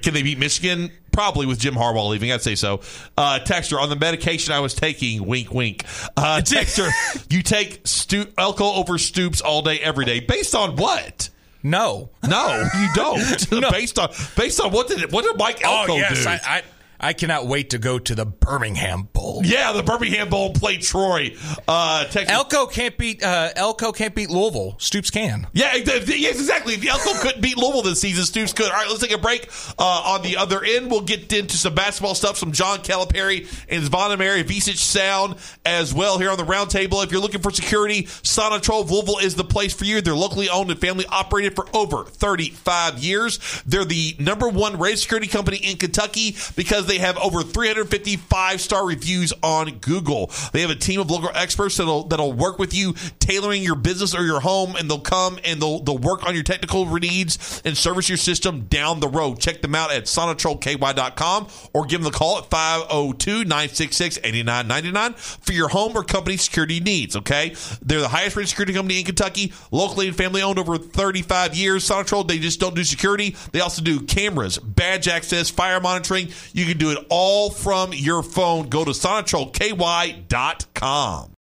[0.01, 0.91] can they beat Michigan?
[1.13, 2.81] Probably with Jim Harbaugh leaving, I'd say so.
[3.17, 5.25] Uh, Texter on the medication I was taking.
[5.25, 5.83] Wink, wink.
[6.15, 6.89] Uh, Texter,
[7.29, 10.21] you take Stu- Elko over Stoops all day, every day.
[10.21, 11.29] Based on what?
[11.63, 13.71] No, no, you don't.
[13.71, 16.29] Based on based on what did what did Mike oh, Elko oh yes, do?
[16.29, 16.63] I, I
[17.03, 19.41] I cannot wait to go to the Birmingham Bowl.
[19.43, 21.35] yeah, the Birmingham Bowl and play Troy.
[21.67, 22.29] Uh, Texas.
[22.29, 24.75] Elko can't beat uh, Elko can't beat Louisville.
[24.77, 25.47] Stoops can.
[25.53, 26.75] Yeah, yes, exactly.
[26.75, 28.67] If Elko couldn't beat Louisville this season, Stoops could.
[28.67, 29.49] All right, let's take a break.
[29.79, 33.83] Uh, on the other end, we'll get into some basketball stuff, some John Calipari and
[33.83, 37.03] Zvonimir Ivisic sound as well here on the roundtable.
[37.03, 40.01] If you're looking for security, Sonatrol of Louisville is the place for you.
[40.01, 43.39] They're locally owned and family operated for over 35 years.
[43.65, 48.85] They're the number one rated security company in Kentucky because they have over 350 five-star
[48.85, 50.29] reviews on Google.
[50.51, 54.13] They have a team of local experts that'll that'll work with you tailoring your business
[54.13, 57.77] or your home and they'll come and they'll they'll work on your technical needs and
[57.77, 59.39] service your system down the road.
[59.39, 65.95] Check them out at sonatrolky.com or give them a call at 502-966-8999 for your home
[65.95, 67.55] or company security needs, okay?
[67.81, 71.87] They're the highest rated security company in Kentucky, locally and family owned over 35 years.
[71.87, 73.37] Sonatrol, they just don't do security.
[73.53, 76.27] They also do cameras, badge access, fire monitoring.
[76.51, 78.67] You can do it all from your phone.
[78.67, 81.29] Go to sonatrolky.com.